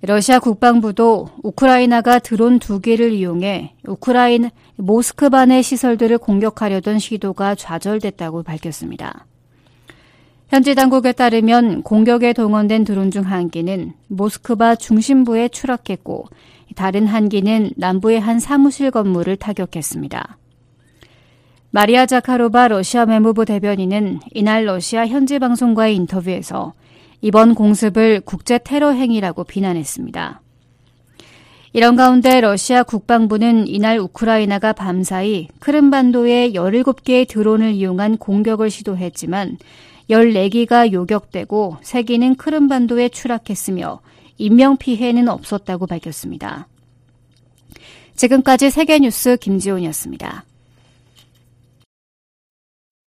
[0.06, 9.26] 러시아 국방부도 우크라이나가 드론 두 개를 이용해 우크라이나 모스크바 내 시설들을 공격하려던 시도가 좌절됐다고 밝혔습니다.
[10.50, 16.26] 현지 당국에 따르면 공격에 동원된 드론 중 한 기는 모스크바 중심부에 추락했고
[16.76, 20.38] 다른 한 기는 남부의 한 사무실 건물을 타격했습니다.
[21.72, 26.74] 마리아 자카로바 러시아 외무부 대변인은 이날 러시아 현지 방송과의 인터뷰에서
[27.24, 30.42] 이번 공습을 국제 테러 행위라고 비난했습니다.
[31.72, 39.58] 이런 가운데 러시아 국방부는 이날 우크라이나가 밤사이 크림반도에 17개의 드론을 이용한 공격을 시도했지만
[40.10, 44.02] 14기가 요격되고 3기는 크림반도에 추락했으며
[44.38, 46.68] 인명피해는 없었다고 밝혔습니다.
[48.18, 50.44] 지금까지 세계뉴스 김지훈이었습니다.